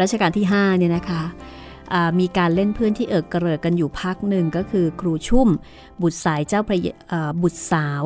[0.00, 1.22] รัชกาลที่5เนี่ยนะคะ
[2.20, 5.48] มีการเล่นเพื่อนที่เอิกกระเริกกันอยู่พักหนึ่งก็คือครูชุ่ม
[6.02, 6.78] บุตรสายเจ้าพระ
[7.42, 8.02] บุตรสาว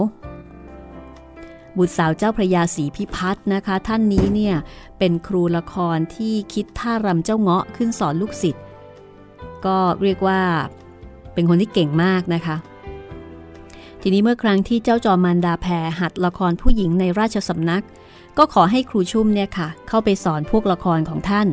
[1.78, 4.54] บุตรสาวเจ้าพระยาศรีพิพัฒน์นะคะ ท่านนี้เนี่ย
[4.98, 8.64] เป็นครูละครที่คิดท่ารำเจ้าเงาะขึ้นสอนลูกศิษย์
[9.66, 10.40] ก็เรียกว่า
[11.34, 12.56] เป็นคนที่เก่งมากนะคะ
[14.02, 17.84] ทีนี้เมื่อครั้งที่เจ้าจอมานดาแพรหัดละครผู้หญิงในราชสำนัก
[18.38, 21.48] ก็ขอให้ครูชุ่มเนี่ยค่ะ เข้าไปสอนพวกละครของท่าน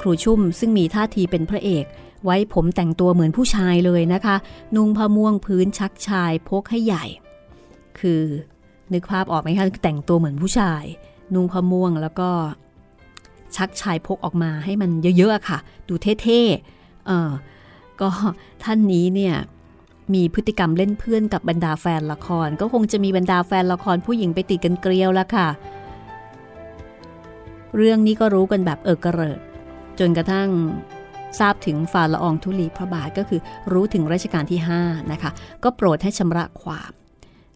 [0.00, 1.84] ครูชุ่มซึ่งมีท่าทีเป็นพระเอก
[2.24, 4.36] ไว้ผมแต่งตัวเหมือนผู้ชายเลยนะคะ
[4.76, 7.04] นุ่งผ้าม่วงพื้นชักชายพกให้ใหญ่
[8.00, 8.22] คือ
[8.92, 10.84] นึกภาพออกไหมคะแต่งตัวเหมือนผู้ชาย
[11.34, 12.30] นุ่งผ้าม่วงแล้วก็
[13.56, 17.30] ชักชายพกออกมาให้มันเยอะๆค่ะ ดูเท่ๆเออ
[18.00, 18.08] ก็
[18.64, 19.34] ท่านนี้เนี่ย
[20.14, 25.48] มีพฤติกรรมเล่นเพื่อนกับบรรดาแฟนละคร ก็คงจะมีบรรดาแฟนละครผู้หญิงไปติดกันเกลียวแล้วค่ะ
[27.76, 29.40] เรื่องนี้ก็รู้กันแบบเออกระเริด
[29.98, 30.48] จนกระทั่ง
[31.38, 33.40] ทราบถึงฝ่าละอองธุลีพระบาทก็คือ
[33.72, 35.30] รู้ถึงรัชกาลที่ 5 นะคะ
[35.64, 36.92] ก็โปรดให้ชำระความ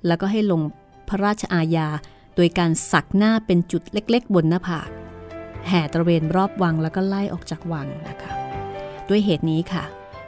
[0.07, 0.61] แล้วก็ให้ลง
[1.09, 1.89] พระราชอาญา
[2.37, 4.89] โดยการสักหน้าเป็นจุดเล็กๆ บนหน้าผาก
[5.69, 8.33] แห่ตระเวนรอบวังแล้วก็ไล่ออกจากวังนะคะ
[9.09, 9.85] ด้วยเหตุนี้ค่ะ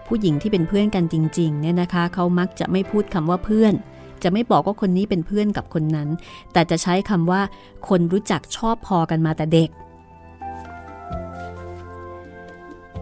[0.08, 3.74] ผู้หญิงที่เป็นเพื่อนกันจริงๆเนี่ยนะคะเขามักจะไม่พูดคำว่าเพื่อน
[4.22, 6.08] จะไม่บอกว่าคนนี้เป็นเพื่อนกับคนนั้น
[6.52, 7.40] แต่จะใช้คำว่า
[7.88, 9.70] คนรู้จักชอบพอกันมาแต่เด็ก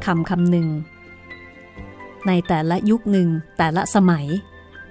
[0.05, 0.69] คำคำหนึ่ง
[2.27, 4.27] ในแต่ละยุคหนึ่งแต่ละสมัย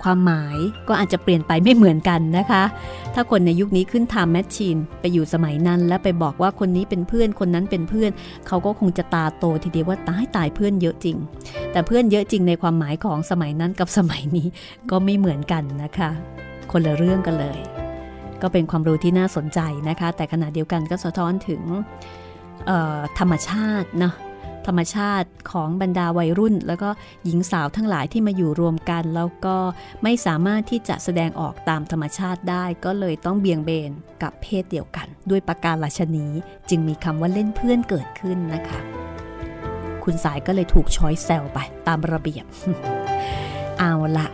[0.04, 2.64] ความหมายก็อาจจะเปลี่ยนไปไม่เหมือนกันนะคะ
[3.14, 8.12] ถ้าคนในยุคนี้ขึ้นทำแมชชีนไปอยู่สมัยนั้น แล้วไปบอกว่าคนนี้เป็นเพื่อนคนนั้นเป็นเพื่อน
[8.48, 11.18] เขาก็คงจะตาโตทีเดียวว่าตายตายเพื่อนเยอะจริง
[11.72, 14.48] แต่เพื่อนเยอะจริงในความหมายของสมัยนั้นกับสมัยนี้
[14.92, 16.10] ก็ไม่เหมือนกันนะคะ
[16.72, 17.60] คนละเรื่องกันเลย
[18.42, 21.62] ก็เป็นความรู้ที่น่าสนใจนะคะ แต่ขณะเดียวกันก็สะท้อนถึง
[23.20, 24.12] ธรรมชาตินะ
[24.68, 26.90] ธรรมชาติของบรรดาวัยรุ่น แล้วก็
[27.26, 29.58] หญิงสาวทั้งหลายที่มาอยู่รวมกัน แล้วก็
[30.04, 33.92] ไม่สามารถที่จะแสดงออกตามธรรมชาติได้ ก็เลยต้องเบี่ยงเบน
[34.24, 36.28] กับเพศเดียวกัน ด้วยประการราชนี
[36.70, 38.80] จึงมีคำว่าเล่นเพื่อนเกิดขึ้นนะคะ
[40.04, 42.46] คุณสายก็เลยถูกช้อยแซวไปตามระเบียบ
[43.80, 44.28] เอาละ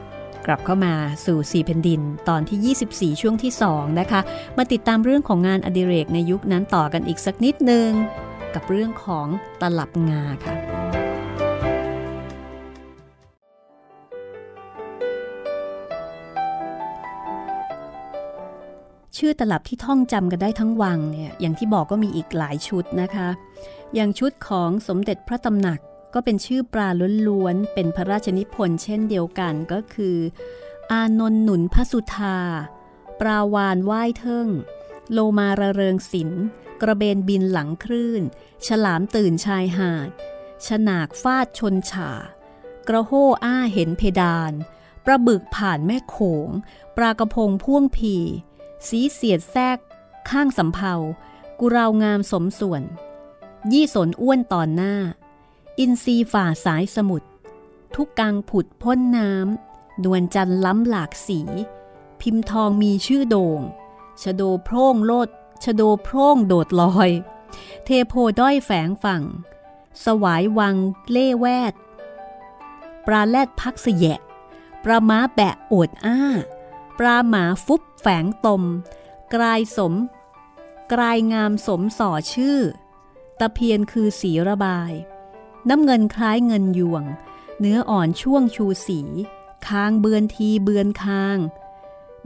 [0.46, 0.94] กลับเข้ามา
[1.26, 4.22] สู่สี่แผ่นดินตอนที่ 24 ช่วงที่ 2 นะคะ
[4.58, 7.90] มาติดตามเรื่องของงานอดิเรกในยุคนั้นต่อกันอีกสักนิดนึง
[8.56, 9.28] กับเรื่องของ
[9.62, 10.56] ตลับงาค่ะ
[19.18, 23.30] ชื่อตลับที่ท่องจำกันได้ทั้งวังเนี่ยอย่างที่บอกก็มีอีกหลายชุดนะคะ
[23.96, 25.80] อย่างชุดของสมเด็จพระตำหนัก
[26.14, 26.90] ก็เป็นชื่อปลา
[27.28, 30.18] ล้วนๆเป็นพระราชนิพนธ์เช่นเดียวกันก็คือ
[30.92, 32.38] อานนท์หนุนพระสุธา
[33.20, 34.48] ปลาวานไหว้เทิง
[35.12, 36.30] โลมาระเริงศิล
[36.82, 38.22] กระเบนบินหลังคลื่น
[38.68, 40.10] ฉลามตื่นชายหาด
[40.68, 42.12] ฉนากฟาดชนฉา
[42.88, 44.52] กระโห้อ้าเห็นเพดาน
[45.06, 46.18] ปลาบึกผ่านแม่โข
[46.48, 46.50] ง
[46.98, 48.16] ปลากระพงพ่วงพี
[48.88, 49.78] สีเสียดแทรก
[50.30, 50.94] ข้างสำเภา
[51.60, 52.82] กุราวงามสมส่วน
[53.72, 54.96] ยี่สนอ้วนตอนหน้า
[55.80, 57.28] อินทรีฝ่าสายสมุทร
[57.96, 61.40] ทุกกังผุดพ้นน้ำนวลจันล้ำหลากสี
[62.22, 63.62] พิมพ์ทองมีชื่อโด่ง
[64.22, 65.30] ชโดโพร่งโลด
[65.64, 67.12] ชโดโพร่งโดดลอย
[67.86, 69.24] เทโพด้อยแฝงฝั่ง
[70.04, 70.76] สวายวัง
[71.12, 71.74] เล่แวด
[73.08, 74.20] ปลาแลดพักเสยะ
[74.84, 76.20] ปลาม้าแบะโอดอ้า
[77.00, 78.64] ปลาหมาฟุบแฝงตม
[79.34, 79.94] กลายสม
[80.94, 82.60] กลายงามสมส่อชื่อ
[83.40, 84.92] ตะเพียนคือสีระบาย
[85.70, 87.04] น้ำเงินคล้ายเงินยวง
[87.60, 89.02] เนื้ออ่อนช่วงชูสี
[89.68, 91.38] คางเบือนทีเบือนคาง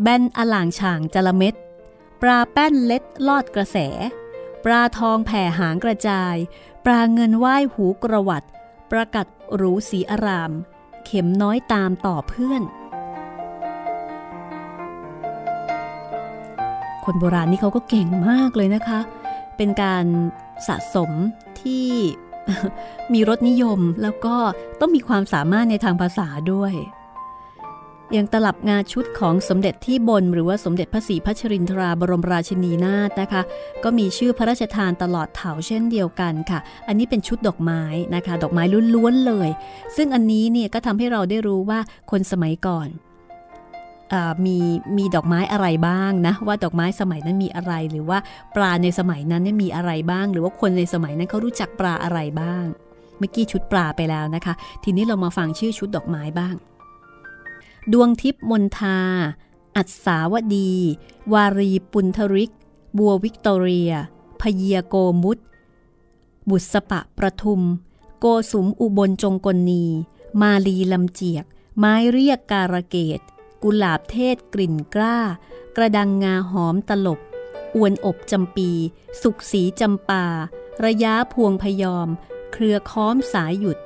[0.02, 1.56] แบนอล่างช่างจละเม็ด
[2.22, 3.78] ปลาแป้นเล็ดลอดกระแส
[4.66, 6.36] ปลาทองแผ่หางกระจาย
[6.86, 8.44] ปลาเงินไหว้หูกระวัด
[8.92, 9.26] ประกัด
[9.56, 10.52] หรูสีอาราม
[11.06, 12.64] เข็มน้อยตามต่อเพื่อน
[17.06, 19.00] คนโบราณนี่เขาก็เก่งมากเลยนะคะ
[19.58, 20.06] เป็นการ
[20.68, 21.12] สะสม
[21.62, 21.90] ที่
[23.14, 24.36] มีรสนิยมแล้วก็
[24.80, 26.74] ต้องมีความสามารถในทางภาษาด้วย
[28.16, 33.42] ย่างตลับงาชุดของสมเด็จที่บน หรือว่าสมเด็จพระศรีพัชรินทราบรมราชินีนาถนะคะ
[33.84, 37.84] ก็มีชื่อพระราชทานตลอดเถาเช่นเดียวกันค่ะ อันนี้เป็นชุดดอกไม้
[38.16, 38.64] นะคะ ดอกไม้
[38.96, 39.50] ล้วนๆเลย
[39.96, 41.80] ซึ่งอันนี้เนี่ยก็ทำให้เราได้รู้ว่า
[42.12, 42.90] คนสมัยก่อน
[44.46, 44.58] มี
[44.98, 48.18] มีดอกไม้อะไรบ้างนะ ว่าดอกไม้สมัยนั้นมีอะไร หรือว่า
[48.56, 52.64] ปลาในสมัยนั้นมีอะไรบ้าง หรือว่าคนในสมัยนั้นเขารู้จักปลาอะไรบ้าง
[53.20, 56.56] เมื่อกี้ชุดปลาไปแล้วนะคะ ทีนี้เรามาฟังชื่อชุดดอกไม้บ้าง
[57.94, 59.00] ดวงทิพมนทา
[59.76, 60.72] อัศาวดี
[61.34, 62.52] วารีปุนทริก
[62.98, 63.94] บัววิกตอเรีย
[64.40, 65.40] พเยียโกมุต
[66.50, 67.62] บุษปะประทุม
[68.20, 69.84] โกสุมอุบลจงกลนี
[70.42, 71.46] มาลีลำเจียก
[71.78, 73.20] ไม้เรียกการะเกต
[73.64, 75.20] กุหลาบเทศกลิ่นกล้า
[75.76, 77.20] กระดังงาหอมตลบ
[77.76, 78.70] อวนอบจำปี
[79.22, 80.26] สุกสีจำปา
[80.86, 82.08] ระยะพวงพยอม
[82.54, 83.78] เครือค้อมสายหยุด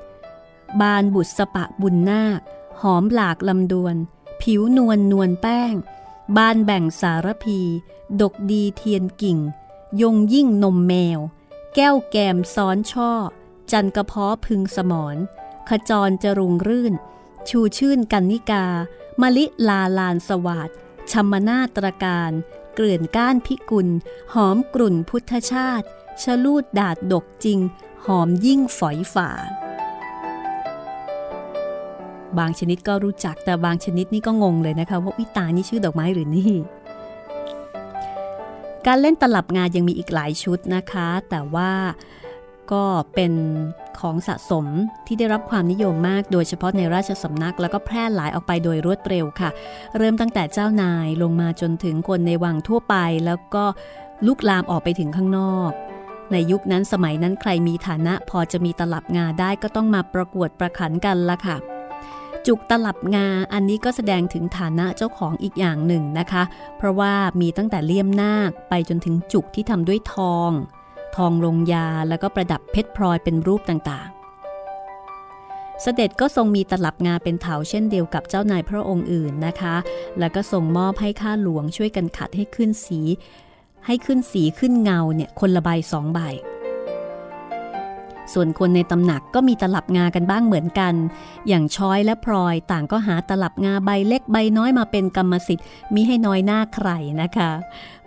[0.79, 2.41] บานบุตรสปะบุญนาค
[2.81, 3.95] หอมหลากลำดวน
[4.41, 5.73] ผิวนวลนวลแป้ง
[6.37, 7.59] บานแบ่งสารพี
[8.21, 9.39] ดกดีเทียนกิ่ง
[10.01, 11.19] ยงยิ่งนมแมว
[11.75, 13.11] แก้วแกมซ้อนช่อ
[13.71, 15.17] จันกระเพาะพึงสมอน
[15.69, 16.93] ขจรจรุงรื่น
[17.49, 18.65] ชูชื่นกันนิกา
[19.21, 20.69] มลิลาลานสวาด
[21.11, 22.31] ชัมนาตรการ
[22.75, 23.87] เกลื่อนก้านพิกุล
[24.33, 25.87] หอมกลุ่นพุทธชาติ
[26.23, 27.59] ชลูดดาดดกจริง
[28.05, 29.29] หอมยิ่งฝอยฝ่า
[32.37, 36.53] บางชนิดก็รู้จักแต่บางชนิดนี่ก็งงเลยนะคะว่าวิตานี่ชื่อดอกไม้หรือนี่
[38.87, 41.71] การเล่นตลับงานยังมีอีกหลายชุดนะคะ แต่ว่า
[42.71, 42.83] ก็
[43.15, 43.33] เป็น
[43.99, 44.65] ของสะสม
[45.07, 49.49] ที่ได้รับความนิยมมาก โดยเฉพาะในราชสำนัก แล้วก็แพร่หลายออกไปโดยรวดเร็วค่ะ
[49.97, 53.63] เริ่มตั้งแต่เจ้านายลงมาจนถึงคนในวังทั่วไป แล้วก็
[54.25, 55.71] ลุกลามออกไปถึงข้างนอก
[56.31, 61.57] ในยุคนั้นสมัยนั้นใครมีฐานะพอจะมีตลับงาได้ก็ต้องมาประกวดประขันกันละค่ะ
[62.47, 66.43] จุกตลับงาอันนี้ก็แสดงถึงฐานะเจ้าของอีกอย่างหนึ่งนะคะ
[66.77, 70.51] เพราะว่ามีตั้งแต่เลี่ยมนาคไปจนถึงจุกที่ทำด้วยทอง
[71.15, 79.75] ทองลงยาแล้วก็ประดับเพชรพลอยเป็นรูปต่างๆ เสด็จก็ทรงมีตลับงาเป็นเถาเช่นเดียวกับเจ้านายพระองค์อื่นนะคะ
[80.19, 82.99] แล้วก็ทรงมอบให้ข้าหลวงช่วยกันขัดให้ขึ้นสี
[83.85, 86.19] ให้ขึ้นสีขึ้นเงาเนี่ยคนละใบสองใบ
[88.33, 90.93] ส่วนคนในตำหนักก็มีตลับงากันบ้างเหมือนกัน
[91.47, 96.89] อย่างช้อยและพลอยต่างก็หาตลับงาใบเล็กใบน้อยมาเป็นกรรมสิทธิ์มิให้น้อยหน้าใคร
[97.21, 97.51] นะคะ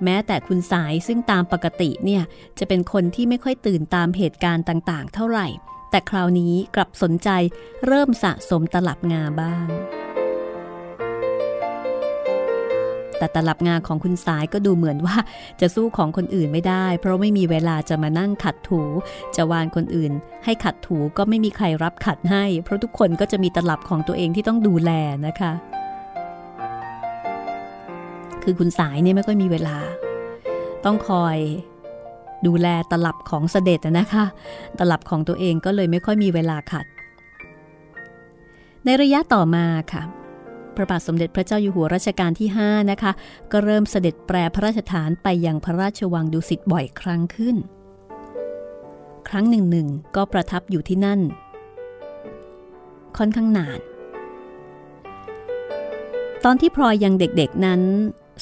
[0.04, 2.22] แม้แต่คุณสายซึ่งตามปกติเนี่ย
[2.58, 5.48] จะเป็นคนที่ไม่ค่อยตื่นตามเหตุการณ์ต่างๆ เท่าไหร่
[5.90, 7.28] แต่คราวนี้กลับสนใจ
[7.86, 9.66] เริ่มสะสมตลับงาบ้าง
[13.22, 15.16] แต่ตลับงาของคุณสายก็ดูเหมือนว่า
[15.60, 18.82] จะสู้ของคนอื่นไม่ได้ เพราะไม่มีเวลาจะมานั่งขัดถู
[19.36, 20.12] จะวานคนอื่น
[20.44, 24.90] ให้ขัดถูก็ไม่มีใครรับขัดให้ เพราะทุกคนก็จะมีตลับของตัวเองที่ต้องดูแล
[25.26, 25.52] นะคะ
[28.42, 29.76] คือคุณสายเนี่ยไม่ค่อยมีเวลา
[30.84, 31.36] ต้องคอย
[32.46, 34.24] ดูแลตลับของเสด็จนะคะ
[34.78, 36.86] ตลับของตัวเองก็เลยไม่ค่อยมีเวลาขัด
[38.84, 40.02] ในระยะต่อมาค่ะ
[40.76, 43.12] พระบาทสมเด็จพระเจ้าอยู่หัวรัชกาลที่ 5 นะคะ
[43.52, 47.56] ก็เริ่มเสด็จแปรพระราชฐานไปยังพระราชวังดุสิตบ่อยครั้งขึ้น
[49.28, 51.20] ครั้งหนึ่งหนึ่งก็ประทับอยู่ที่นั่น
[53.16, 53.80] ค่อนข้างนาน
[56.44, 57.82] ตอนที่พลอยยังเด็กๆนั้น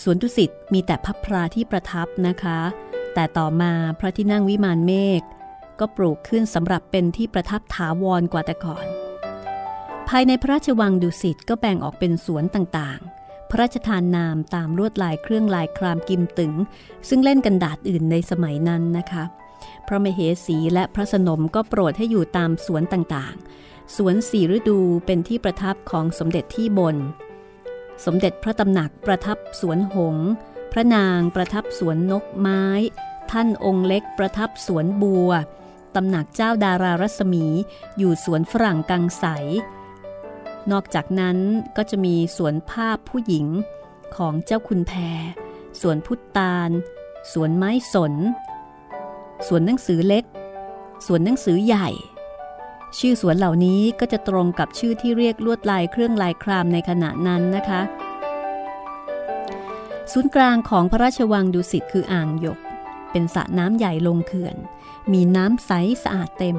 [0.03, 2.61] สวนดุสิตมีแต่พับพราที่ประทับนะคะ
[3.15, 5.23] แต่ต่อมาพระที่นั่งวิมานเมฆ
[5.81, 8.87] ก็ปลูกขึ้นสำหรับเป็นที่ประทับถาวรกว่าแต่ก่อน
[10.15, 16.53] ภายในพระราชวังดุสิตก็แบ่งออกเป็นสวนต่างๆ พระราชทานนามตามลวดลายเครื่องลายครามกิมตึง
[17.09, 19.25] ซึ่งเล่นกันดาษอื่นในสมัยนั้นนะคะ
[19.87, 26.97] พระมเหสีและพระสนมก็โปรดให้อยู่ตามสวนต่างๆ สวนสีฤดูเป็นที่ประทับของสมเด็จที่บน
[28.05, 30.17] สมเด็จพระตำหนักประทับสวนหง
[30.73, 32.65] พระนางประทับสวนนกไม้
[33.31, 35.31] ท่านองค์เล็กประทับสวนบัว
[35.95, 37.47] ตำหนักเจ้าดารารัศมี
[37.99, 39.27] อยู่สวนฝรั่งกังใส
[40.73, 41.37] นอกจากนั้น
[41.77, 43.47] ก็จะมีสวนภาพผู้หญิง
[44.17, 45.21] ของเจ้าคุณแพร
[45.81, 46.71] สวนพุทธาล
[47.33, 48.15] สวนไม้สน
[49.47, 50.25] สวนหนังสือเล็ก
[51.07, 51.89] สวนหนังสือใหญ่
[52.99, 57.81] ชื่อสวนเหล่านี้ก็จะตรงกับชื่อที่เรียกลวดลายเครื่องลายครามในขณะนั้นนะคะ
[60.13, 62.59] ศูนย์กลางของพระราชวังดุสิตคืออ่างหยก
[63.11, 64.57] เป็นสระน้ำใหญ่ลงเขื่อน
[65.13, 65.71] มีน้ำใส
[66.03, 66.57] สะอาดเต็ม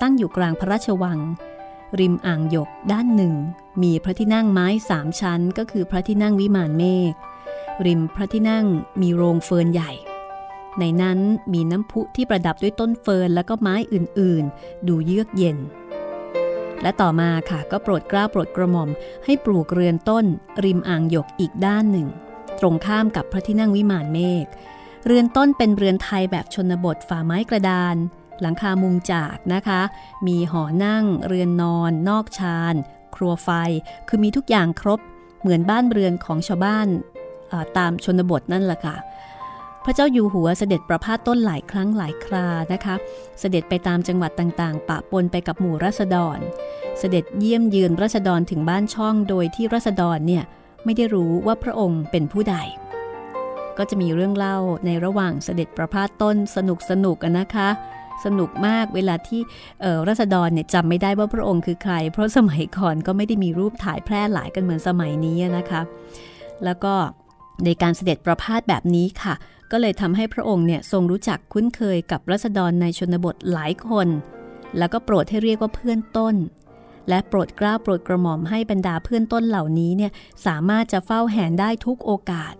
[0.00, 1.18] ตั้งอยู่กลางพระราชวัง
[1.98, 3.34] ริมอ่างหยกด้านหนึ่ง
[3.82, 7.12] มีพระที่นั่งไม้สามชั้น ก็คือพระที่นั่งวิมานเมฆ
[7.86, 8.66] ริมพระที่นั่ง
[9.02, 9.92] มีโรงเฟิร์นใหญ่
[10.78, 11.18] ในนั้น
[11.52, 15.58] มีน้ำพุที่ประดับด้วยต้นเฟิร์นและก็ไม้อื่นๆ ดูเยือกเย็น
[16.82, 18.90] และต่อมาค่ะก็โปรดเกล้าโปรดกระหม่อม
[19.24, 20.24] ให้ปลูกเรือนต้น
[20.64, 22.08] ริมอ่างหยกอีกด้านหนึ่ง
[22.60, 24.46] ตรงข้ามกับพระที่นั่งวิมานเมฆ
[25.06, 27.96] เรือนต้นเป็นเรือนไทยแบบชนบทฝาไม้กระดาน
[28.40, 29.80] หลังคามุงจากนะคะ
[30.26, 32.74] มีหอนั่ง เรือนนอน นอกชาน
[33.16, 33.50] ครัวไฟ
[34.08, 35.00] คือมีทุกอย่างครบ
[35.40, 36.88] เหมือนบ้านเรือนของชาวบ้าน
[37.78, 38.96] ตามชนบทนั่นแหละค่ะ
[39.84, 42.94] พระเจ้าอยู่หัวเสด็จประพาสต้นหลายครั้งหลายครานะคะ
[43.40, 46.38] เสด็จไปตามจังหวัดต่างๆ ปะปนไปกับหมู่รัษฎร
[46.98, 50.44] เสด็จเยี่ยมเยือนรัษฎรถึงบ้านช่องโดยที่รัษฎรเนี่ย
[50.84, 52.56] ไม่ได้รู้ว่าพระองค์เป็นผู้ใด
[53.78, 57.68] ก็จะมีเรื่องเล่าในระหว่างเสด็จประพาสต้นสนุกสนุกนะคะ
[58.24, 59.40] สนุกมากเวลาที่
[60.08, 65.82] รัษฎรเนี่ยจำไม่ได้ว่าพระองค์คือใคร เพราะสมัยก่อนก็ไม่ได้มีรูปถ่ายแพร่หลายกันเหมือนสมัยนี้นะคะ
[66.64, 66.94] แล้วก็
[67.64, 69.34] ในการเสด็จประพาสแบบนี้ค่ะ
[69.70, 74.08] ก็เลยทำให้พระองค์เนี่ยทรงรู้จักคุ้นเคยกับรัษฎรในชนบทหลายคน
[74.78, 76.34] แล้วก็โปรดให้เรียกว่าเพื่อนต้น
[77.08, 80.12] และโปรดกล้าโปรดกระหม่อมให้บรรดาเพื่อนต้นเหล่านี้เนี่ย
[80.46, 82.54] สามารถจะเฝ้าแหนได้ทุกโอกาส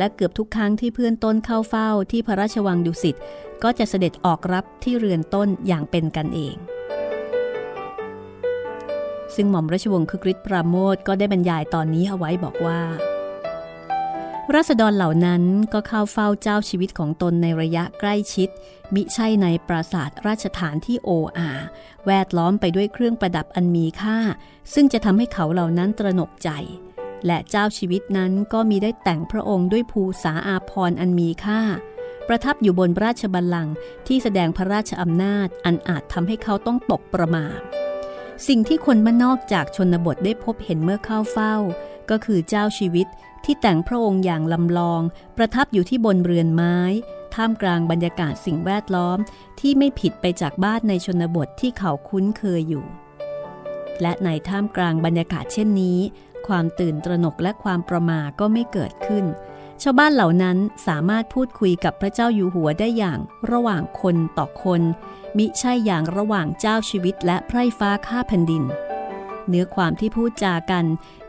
[0.00, 3.16] และเกือบทุกครั้งที่เพื่อนต้นเข้าเฝ้าที่พระราชวังดุสิต
[3.62, 6.56] ก็จะเสด็จออกรับที่เรือนต้นอย่างเป็นกันเอง
[9.34, 12.80] ซึ่งหม่อมราชวงศ์คึกฤทธิ์ปราโมทก็ได้บรรยายตอนนี้เอาไว้บอกว่า
[14.54, 18.48] ราษฎรเหล่านั้นก็เข้าเฝ้าเจ้าชีวิตของตนในระยะใกล้ชิด
[18.94, 21.50] มิใช่ในปราสาทราชฐานที่โออา
[22.06, 24.18] แวดล้อมไปด้วยเครื่องประดับอันมีค่า
[24.74, 26.50] ซึ่งจะทำให้เขาเหล่านั้นตระหนกใจ
[27.26, 31.60] และเจ้าชีวิตนั้นก็มีได้แต่งพระองค์ด้วยภูษาอาพรอันมีค่า
[32.28, 33.74] ประทับอยู่บนราชบัลลังก์
[34.06, 37.60] ที่แสดงพระราชอำนาจอันอาจทำให้เขาต้องตกประมาท
[38.48, 41.54] สิ่งที่คนบ้านนอกจากชนบทได้พบเห็นเมื่อเข้าเฝ้า
[42.10, 43.06] ก็คือเจ้าชีวิต
[43.44, 45.02] ที่แต่งพระองค์อย่างลำลอง
[45.36, 46.78] ประทับอยู่ที่บนเรือนไม้
[47.34, 49.18] ท่ามกลางบรรยากาศสิ่งแวดล้อม
[49.60, 52.84] ที่ไม่ผิดไปจากบ้านในชนบทที่เขาคุ้นเคยอยู่
[54.02, 55.98] และในท่ามกลางบรรยากาศเช่นนี้
[56.48, 59.24] ความตื่นตระหนกและความประมาก็ไม่เกิดขึ้น
[59.82, 63.18] ชาวบ้านเหล่านั้นสามารถพูดคุยกับพระเจ้าอยู่หัวได้อย่าง
[63.52, 64.82] ระหว่างคนต่อคน
[65.38, 68.64] มิใช่อย่างระหว่างเจ้าชีวิตและไพร่ฟ้าข้าแผ่นดิน
[69.48, 70.84] เนื้อความที่พูดจากัน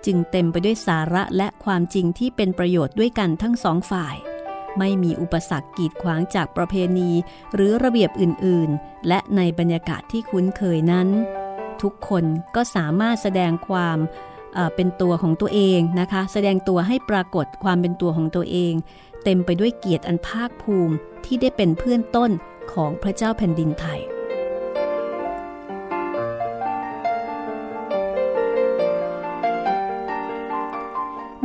[0.06, 4.16] จึงเต็มไปด้วยสาระและความจริงที่เป็นประโยชน์ด้วยกันทั้งสองฝ่าย
[4.80, 7.12] ไม่มีอุปสรรคกีดขวางจากประเพณี
[7.54, 11.08] หรือระเบียบอื่นๆ และในบรรยากาศที่คุ้นเคยนั้น
[11.82, 13.98] ทุกคนก็สามารถแสดงความ
[14.76, 18.74] เป็นตัวของตัวเองนะคะ แสดงตัวให้ปรากฏความเป็นตัวของตัวเอง
[19.24, 20.96] เต็มไปด้วยเกียรติอันภาคภูมิ
[21.26, 22.32] ที่ได้เป็นเพื่อนต้น
[22.74, 24.02] ของพระเจ้าแผ่นดินไทย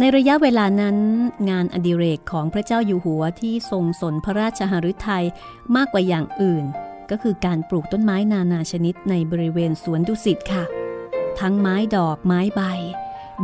[0.01, 0.97] ในระยะเวลานั้น
[1.51, 5.25] งานอดิเรกของพระเจ้าอยู่หัวที่ทรงสนพระราชหฤทัย
[5.77, 6.65] มากกว่าอย่างอื่น
[7.11, 10.65] ก็คือการปลูกต้นไม้นานาชนิดในบริเวณสวนดุสิตค่ะ
[11.41, 12.63] ทั้งไม้ดอกไม้ใบ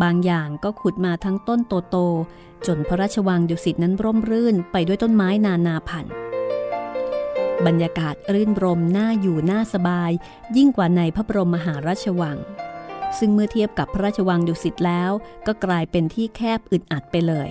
[0.03, 6.12] บางอย่างก็ขุดมาทั้งต้นโตๆจนพระราชวังดุสิตนั้นร่มรื่นไปด้วยต้นไม้นานาพันธุ์
[7.66, 10.11] บรรยากาศรื่นรมน่าอยู่น่าสบาย
[10.57, 12.38] ยิ่งกว่าในพระบรมมหาราชวัง
[13.18, 15.11] ซึ่งเมื่อเทียบกับพระราชวังดุสิตแล้ว
[15.47, 17.51] ก็กลายเป็นที่แคบอึดอัดไปเลย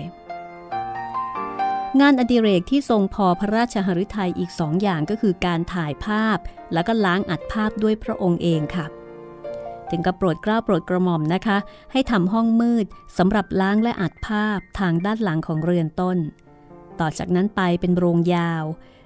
[2.00, 6.38] งานอดิเรกที่ทรงพอพระราชหฤทัยอีกสองอย่างก็คือการถ่ายภาพ
[6.72, 8.86] แล้วก็ล้างอัดภาพด้วยพระองค์เองค่ะ
[9.92, 11.58] ถึงกับโปรดเกล้าโปรดกระหม่อมนะคะ
[11.92, 12.86] ให้ทำห้องมืด
[13.18, 16.18] สำหรับล้างและอัดภาพทางด้านหลังของเรือนต้น
[17.00, 18.64] ต่อจากนั้นไปเป็นโรงยาว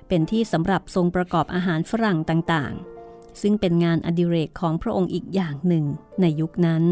[0.08, 5.84] เป็นที่สำหรับทรงประกอบอาหารฝรั่งต่างๆ ซึ่งเป็นงานอดิเรกของพระองค์อีกอย่างหนึ่ง
[6.20, 6.84] ในยุคนั้น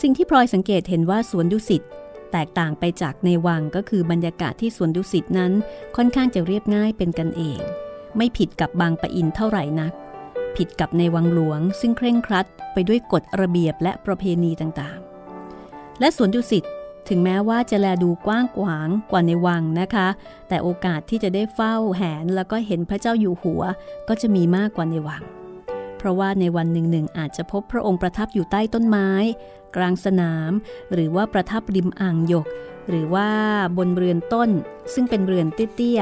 [0.00, 1.82] สิ่งที่พลอยสังเกตเห็นว่าสวนดุสิต
[2.32, 5.52] แตกต่างไปจากในวังก็คือบรรยากาศที่สวนดุสิตนั้น
[5.96, 7.60] ค่อนข้างจะเรียบง่ายเป็นกันเอง
[8.16, 9.92] ไม่ผิดกับบางปะอินเท่าไหร่นัก
[10.56, 16.64] ผิดกับในวังหลวง ซึ่งเคร่งครัดไปด้วยกฎระเบียบและประเพณีต่างๆ และสวนดุสิต
[17.08, 20.08] ถึงแม้ว่าจะแลดูกว้างขวางกว่าในวังนะคะ
[20.48, 23.62] แต่โอกาสที่จะได้เฝ้าแหนแล้วก็เห็นพระเจ้าอยู่หัว
[24.08, 25.22] ก็จะมีมากกว่าในวัง
[25.98, 29.10] เพราะว่าในวันหนึ่งๆอาจจะพบพระองค์ประทับอยู่ใต้ต้นไม้
[29.76, 30.50] กลางสนาม
[30.92, 32.46] หรือว่าประทับริมอ่างหยก
[32.88, 33.28] หรือว่า
[33.78, 34.50] บนเรือนต้น
[34.94, 36.00] ซึ่งเป็นเรือนเตี้ย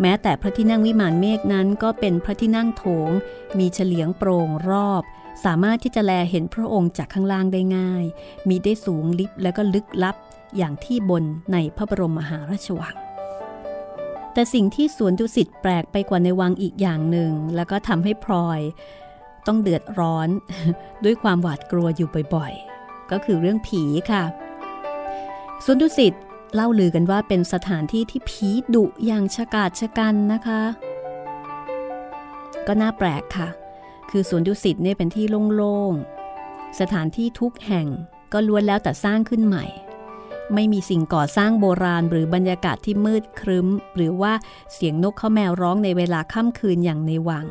[0.00, 3.10] แม้แต่พระที่นั่งวิมานเมฆนั้นก็เป็นพระที่นั่งโถง
[3.58, 5.02] มีเฉลียงโปร่งรอบ
[5.44, 8.04] สามารถที่จะแลเห็นพระองค์จากข้างล่างได้ง่าย
[8.48, 10.16] มีได้สูงลิบและก็ลึกลับ
[10.56, 12.96] อย่างที่บนในพระบรมมหาราชวัง
[14.32, 18.60] แต่สิ่งที่สวนดุสิตแปลกไปกว่าในวังอีกอย่างหนึ่ง แล้วก็ทำให้พลอย
[19.46, 20.28] ต้องเดือดร้อน
[21.04, 24.24] ด้วยความหวาดกลัวอยู่บ่อยๆ ก็คือเรื่องผีค่ะ
[25.64, 26.14] สวนดุสิต
[26.54, 30.62] เล่าลือกันว่าเป็นสถานที่ที่ผีดุอย่างฉกาจชะกันนะคะ
[32.66, 33.48] ก็น่าแปลกค่ะ
[34.10, 35.26] คือสวนดุสิตเนี่ยเป็นที่
[35.56, 37.86] โล่งๆ สถานที่ทุกแห่ง
[38.32, 39.66] ก็ล้วนแล้วแต่สร้างขึ้นใหม่
[40.54, 44.32] ไม่มีสิ่งก่อสร้างโบราณหรือบรรยากาศที่มืดครึ้ม หรือว่า
[44.72, 47.46] เสียงนกเขาแมวร้องในเวลาค่ำคืนอย่างในวัง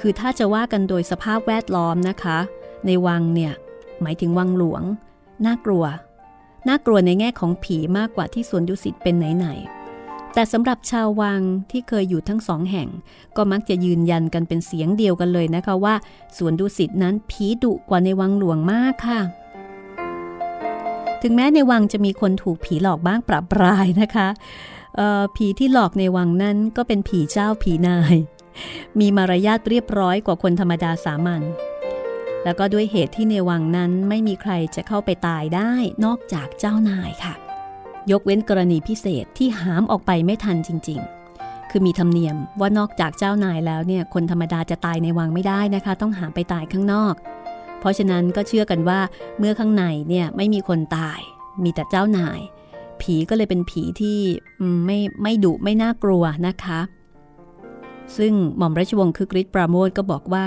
[0.00, 2.38] คือถ้าจะว่ากันโดยสภาพแวดล้อมนะคะ
[2.86, 3.52] ในวังเนี่ย
[4.02, 4.82] หมายถึงวังหลวง
[5.46, 5.84] น่ากลัว
[6.68, 11.40] น่ากลัวในแง่ของผีมากกว่าที่สวนดุสิตเป็นไหนๆแต่สำหรับชาววัง
[11.70, 12.88] ที่เคยอยู่ทั้งสองแห่ง
[13.36, 15.94] ก็มักจะยืนยันกันเป็นเสียงเดียวกันเลยนะคะว่า
[16.36, 19.20] สวนดุสิตนั้นผีดุกว่าในวังหลวงมากค่ะ
[21.22, 24.28] ถึงแม้ในวังจะมีคนถูกผีหลอกบ้างปรับปรายนะคะ
[25.36, 28.14] ผีที่หลอกในวังนั้นก็เป็นผีเจ้าผีนาย
[29.00, 31.42] มีมารยาทเรียบร้อยกว่าคนธรรมดาสามัญ
[32.44, 35.72] แล้วก็ด้วยเหตุที่ในวังนั้นไม่มีใครจะเข้าไปตายได้
[36.04, 37.34] นอกจากเจ้านายค่ะ
[38.10, 41.00] ยกเว้นกรณีพิเศษที่หามออกไปไม่ทันจริง
[41.34, 47.14] ๆ คือมีธรรมเนียมว่านอกจากเจ้านายแล้วเนี่ยคนธรรมดาจะตายในวังไม่ได้นะคะ ต้องหามไปตายข้างนอก
[47.80, 49.00] เพราะฉะนั้นก็เชื่อกันว่า
[49.38, 51.20] เมื่อข้างในเนี่ยไม่มีคนตาย
[51.64, 52.40] มีแต่เจ้านาย
[53.00, 54.18] ผีก็เลยเป็นผีที่
[54.86, 56.80] ไม่ไม่ดุไม่น่ากลัวนะคะ
[58.16, 60.46] ซึ่งหม่อมราชวงศ์คึกฤทธิ์ปราโมทก็บอกว่า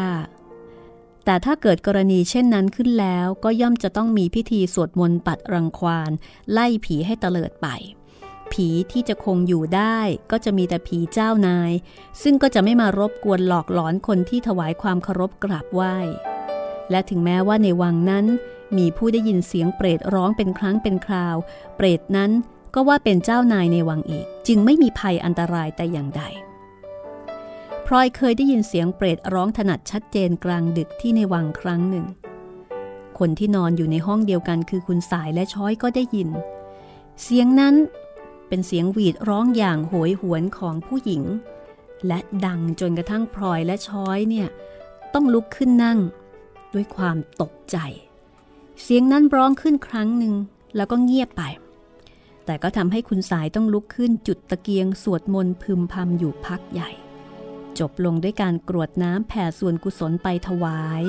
[1.26, 6.12] แต่ถ้าเกิดกรณีเช่นนั้นขึ้นแล้วก็ย่อมจะต้องมีพิธีสวดมนต์ปัดรังควาน
[6.52, 7.68] ไล่ผีให้เตลิดไป
[8.52, 10.00] ผีที่จะคงอยู่ได้
[10.32, 11.72] ก็จะมีแต่ผีเจ้านาย
[12.22, 15.98] ซึ่งก็จะไม่มารบกวนหลอกหลอนคนที่ถวายความเคารพกราบไหว้
[16.92, 18.26] และถึงแม้ว่าในวังนั้น
[18.78, 21.36] มีผู้ได้ยินเสียงเปรตร้องเป็นครั้งเป็นคราว
[21.76, 22.32] เปรตนั้น
[22.74, 26.24] ก็ว่าเป็นเจ้านายในวังอีก จึงไม่มีภัยอันตรายแต่อย่างใด
[27.86, 32.06] พลอยเคยได้ยินเสียงเปรตร้องถนัดชัดเจนกลางดึกที่ในวังครั้งหนึ่ง
[33.20, 36.30] คนที่นอนอยู่ในห้องเดียวกันคือคุณสายและช้อยก็ได้ยิน
[37.24, 37.76] เสียงนั้น
[38.48, 41.24] เป็นเสียงหวีดร้องอย่างโหยหวนของผู้หญิง
[42.08, 44.48] และดังจนกระทั่งพลอยและช้อยเนี่ย
[45.14, 46.00] ต้องลุกขึ้นนั่ง
[46.74, 47.78] ด้วยความตกใจ
[48.82, 50.34] เสียงนั้นร้องขึ้นครั้งหนึ่ง
[50.76, 51.44] แล้วก็เงียบไป
[52.46, 56.92] แต่ก็ทำให้คุณสายต้องลุกขึ้นจุดตะเกียงสวดมนต์พึมพำอยู่พักใหญ่
[57.80, 61.04] จบลงด้วยการกรวดน้ำแผ่ส่วนกุศลไปถวาย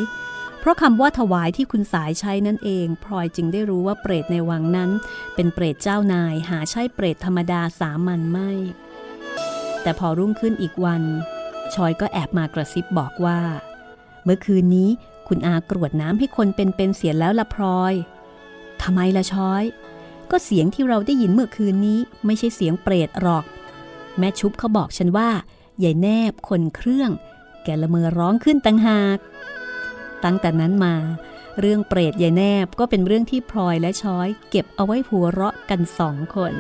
[0.61, 4.91] เพราะคำว่าถวายที่คุณสายใช้นั่นเองพลอยจึงได้รู้ว่าเปรตในวังนั้น
[5.35, 8.51] เป็นเปรตเจ้านายหาใช่เปรตธรรมดาสามัญไม่
[9.83, 11.03] แต่พอรุ่งขึ้นอีกวัน
[11.75, 13.41] ชอยก็แอบมากระซิบบอกว่า
[14.25, 14.91] เมื่อคืนนี้
[15.29, 17.95] คุณอากรวดน้ำให้คนเป็นเป็นเสียแล้วละพลอย
[18.83, 19.65] ทำไมละชอย
[20.31, 23.45] ก็เสียงที่เราได้ยินเมื่อคืนนี้ไม่ใช่เสียงเปรตหรอก
[24.19, 25.31] แม่ชุบเขาบอกฉันว่า
[25.85, 27.11] ยายแนบคนเครื่อง
[27.65, 29.19] แกละเมอร้องขึ้นตั้งหาก
[30.25, 30.95] ตั้งแต่นั้นมา
[31.61, 36.53] เรื่องเปรตยายแนบก็เป็นเรื่องที่พลอยและช้อยเก็บเอาไว้หัวเราะกันสองคน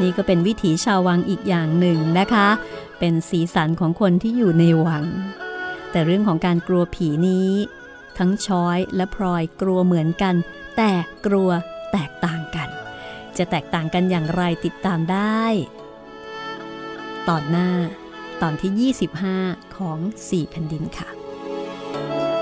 [0.00, 2.48] นี่ก็เป็นวิถีชาววังอีกอย่างหนึ่งนะคะ
[2.98, 5.04] เป็นสีสันของคนที่อยู่ในวัง
[5.90, 7.50] แต่เรื่องของการกลัวผีนี้
[8.18, 10.34] ทั้งช้อยและพลอยกลัวเหมือนกัน
[10.76, 10.90] แต่
[11.26, 11.50] กลัว
[11.92, 12.61] แตกต่างกัน
[13.38, 15.42] จะแตกต่างกันอย่างไรติดตามได้
[17.28, 17.70] ตอนหน้า
[18.42, 18.92] ตอนที่
[19.34, 21.08] 25 ของ 4 แผ่นดินค่ะ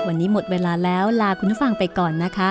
[0.07, 2.49] วันนี้หมดเวลาแล้วลาคุณผู้ฟังไปก่อนนะคะ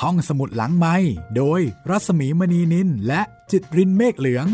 [0.00, 0.96] ห้องสมุดหลังไม้
[1.36, 4.46] โดยรัสมีมณีนินและจิตรินเมฆเหลือง